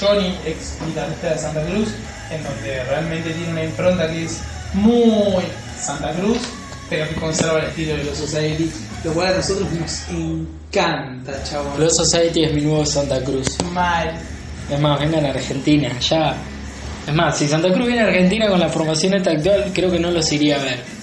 [0.00, 1.88] Johnny, ex guitarrista de Santa Cruz,
[2.30, 4.40] en donde realmente tiene una impronta que es
[4.72, 5.44] muy
[5.78, 6.38] Santa Cruz,
[6.88, 8.72] pero que conserva el estilo de los Society,
[9.04, 11.78] lo cual a nosotros nos encanta, chabón.
[11.78, 13.58] Los Society es mi nuevo Santa Cruz.
[13.70, 14.18] Mal.
[14.70, 16.36] Es más, vengan a Argentina, ya.
[17.06, 19.98] Es más, si Santa Cruz viene a Argentina con la formación esta actual, creo que
[19.98, 21.01] no los iría a ver.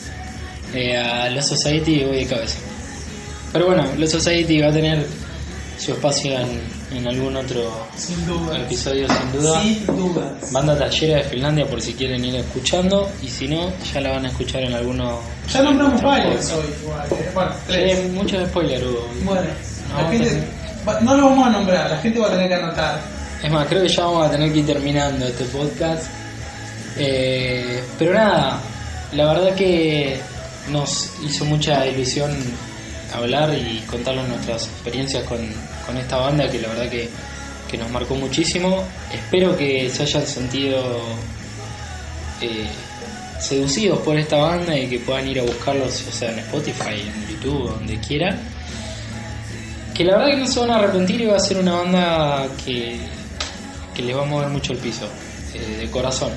[0.74, 2.57] Eh, a los Society voy de cabeza.
[3.51, 5.05] Pero bueno, los Society va a tener
[5.80, 6.61] su espacio en,
[6.97, 8.17] en algún otro Sin
[8.55, 9.61] episodio, sin duda.
[9.61, 10.51] Sin dudas.
[10.51, 13.09] Banda tallera de Finlandia por si quieren ir escuchando.
[13.24, 15.20] Y si no, ya la van a escuchar en alguno.
[15.51, 17.07] Ya nombramos varios hoy, igual.
[17.11, 17.32] eh.
[17.34, 18.09] Bueno, tres.
[18.11, 19.07] muchos spoilers hubo.
[19.24, 19.41] Bueno,
[19.95, 20.43] la No, gente.
[20.88, 22.99] va- No lo vamos a nombrar, la gente va a tener que anotar.
[23.41, 26.03] Es más, creo que ya vamos a tener que ir terminando este podcast.
[26.97, 28.59] Eh, pero nada,
[29.13, 30.20] la verdad que
[30.72, 32.32] nos hizo mucha ilusión
[33.14, 35.39] hablar y contarles nuestras experiencias con,
[35.86, 37.10] con esta banda que la verdad que,
[37.70, 38.84] que nos marcó muchísimo.
[39.14, 40.80] Espero que se hayan sentido
[42.41, 42.68] eh,
[43.39, 47.28] seducidos por esta banda y que puedan ir a buscarlos, o sea, en Spotify, en
[47.36, 48.39] YouTube, donde quieran.
[49.93, 52.47] Que la verdad que no se van a arrepentir y va a ser una banda
[52.64, 52.97] que,
[53.93, 55.07] que les va a mover mucho el piso,
[55.53, 56.32] eh, de corazón.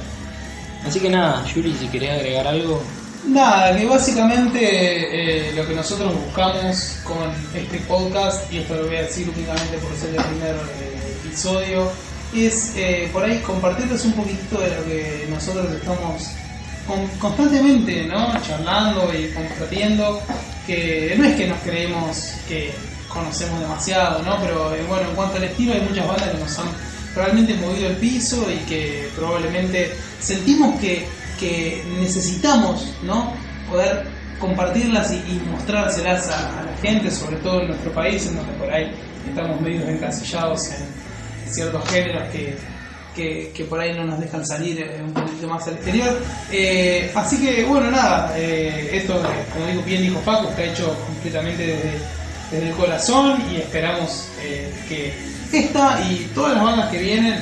[0.86, 2.82] Así que nada, Yuri, si querés agregar algo.
[3.26, 8.96] Nada, que básicamente eh, lo que nosotros buscamos con este podcast, y esto lo voy
[8.96, 11.90] a decir únicamente por ser el primer eh, episodio,
[12.34, 16.22] es eh, por ahí compartirles un poquitito de lo que nosotros estamos
[16.86, 18.32] con- constantemente ¿no?
[18.44, 20.20] charlando y compartiendo,
[20.66, 22.72] que no es que nos creemos que
[23.08, 24.36] conocemos demasiado, ¿no?
[24.42, 26.66] pero eh, bueno, en cuanto al estilo hay muchas bandas que nos han
[27.14, 31.06] realmente movido el piso y que probablemente sentimos que,
[31.42, 33.32] que necesitamos ¿no?
[33.68, 34.04] poder
[34.38, 38.92] compartirlas y, mostrárselas a, la gente, sobre todo en nuestro país, en donde por ahí
[39.28, 45.00] estamos medio encasillados en ciertos géneros que, que, por ahí no nos dejan salir eh,
[45.04, 46.16] un poquito más al exterior.
[46.50, 49.20] Eh, así que bueno, nada, eh, esto,
[49.52, 51.92] como digo, bien dijo Paco, está hecho completamente desde,
[52.52, 54.28] desde el corazón y esperamos
[54.88, 55.12] que
[55.52, 57.38] esta y todas las bandas que vienen,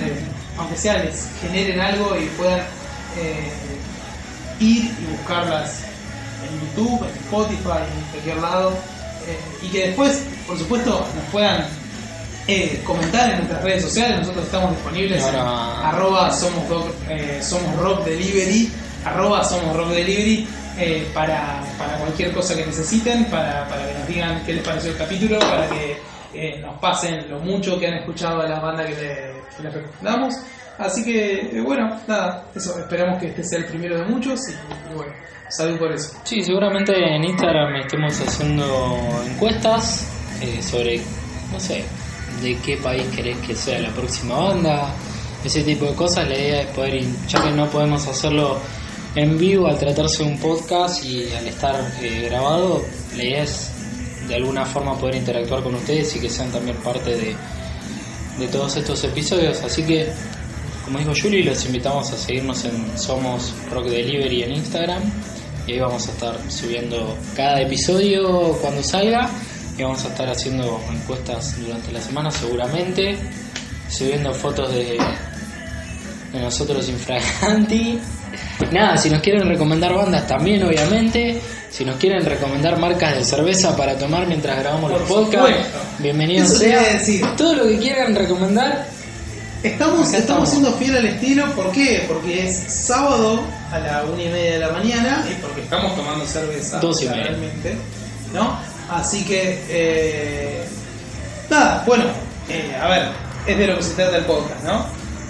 [0.59, 2.61] aunque sea, les generen algo y puedan
[4.61, 5.83] ir y buscarlas
[6.45, 8.71] en YouTube, en Spotify, en cualquier lado,
[9.27, 11.67] eh, y que después, por supuesto, nos puedan
[12.47, 14.21] eh, comentar en nuestras redes sociales.
[14.21, 15.35] Nosotros estamos disponibles en
[15.85, 18.71] arroba somos, Doc- eh, somos rock delivery,
[19.05, 20.47] arroba somos rock delivery.
[21.13, 24.97] para, para cualquier cosa que necesiten, para, para que nos digan qué les pareció el
[24.97, 26.01] capítulo, para que
[26.33, 29.75] eh, nos pasen lo mucho que han escuchado a la banda que, le- que les
[29.75, 30.35] recomendamos.
[30.81, 34.95] Así que, eh, bueno, nada, eso, esperamos que este sea el primero de muchos y,
[34.95, 35.13] bueno,
[35.51, 36.15] salud por eso.
[36.25, 40.09] Sí, seguramente en Instagram estemos haciendo encuestas
[40.41, 41.03] eh, sobre,
[41.53, 41.85] no sé,
[42.43, 44.95] de qué país querés que sea la próxima banda,
[45.45, 46.27] ese tipo de cosas.
[46.27, 48.59] La idea es poder, ya que no podemos hacerlo
[49.15, 52.83] en vivo al tratarse de un podcast y al estar eh, grabado,
[53.19, 53.71] la idea es
[54.29, 57.37] de alguna forma poder interactuar con ustedes y que sean también parte de,
[58.39, 59.63] de todos estos episodios.
[59.63, 60.11] Así que,
[60.91, 65.01] como dijo Juli, los invitamos a seguirnos en Somos Rock Delivery en Instagram.
[65.65, 69.31] Y ahí vamos a estar subiendo cada episodio cuando salga.
[69.79, 73.17] Y vamos a estar haciendo encuestas durante la semana seguramente.
[73.89, 74.99] Subiendo fotos de,
[76.33, 78.01] de nosotros infraganti.
[78.73, 81.41] Nada, si nos quieren recomendar bandas también, obviamente.
[81.71, 85.69] Si nos quieren recomendar marcas de cerveza para tomar mientras grabamos Por los podcasts,
[86.01, 86.81] bienvenidos sea.
[86.95, 87.25] decir.
[87.37, 88.89] Todo lo que quieran recomendar,
[89.63, 90.49] Estamos, estamos estamos.
[90.49, 92.05] siendo fiel al estilo, ¿por qué?
[92.09, 96.25] Porque es sábado a la una y media de la mañana y porque estamos tomando
[96.25, 96.81] cerveza.
[96.81, 97.25] Dos y media.
[97.25, 97.75] realmente,
[98.33, 98.59] ¿no?
[98.89, 100.65] Así que, eh,
[101.51, 102.05] nada, bueno,
[102.49, 103.09] eh, a ver,
[103.47, 104.87] es de lo que se trata el podcast, ¿no?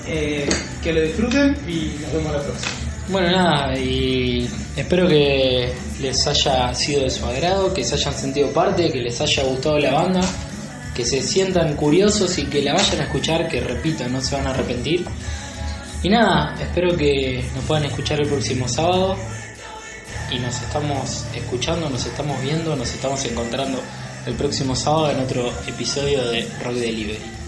[0.06, 0.48] Eh,
[0.82, 2.70] que lo disfruten y nos vemos la próxima.
[3.08, 8.48] Bueno, nada, y espero que les haya sido de su agrado, que se hayan sentido
[8.52, 10.20] parte, que les haya gustado la banda,
[10.94, 14.46] que se sientan curiosos y que la vayan a escuchar, que repito, no se van
[14.46, 15.04] a arrepentir.
[16.02, 19.16] Y nada, espero que nos puedan escuchar el próximo sábado
[20.30, 23.80] y nos estamos escuchando, nos estamos viendo, nos estamos encontrando
[24.26, 27.39] el próximo sábado en otro episodio de Rock Delivery.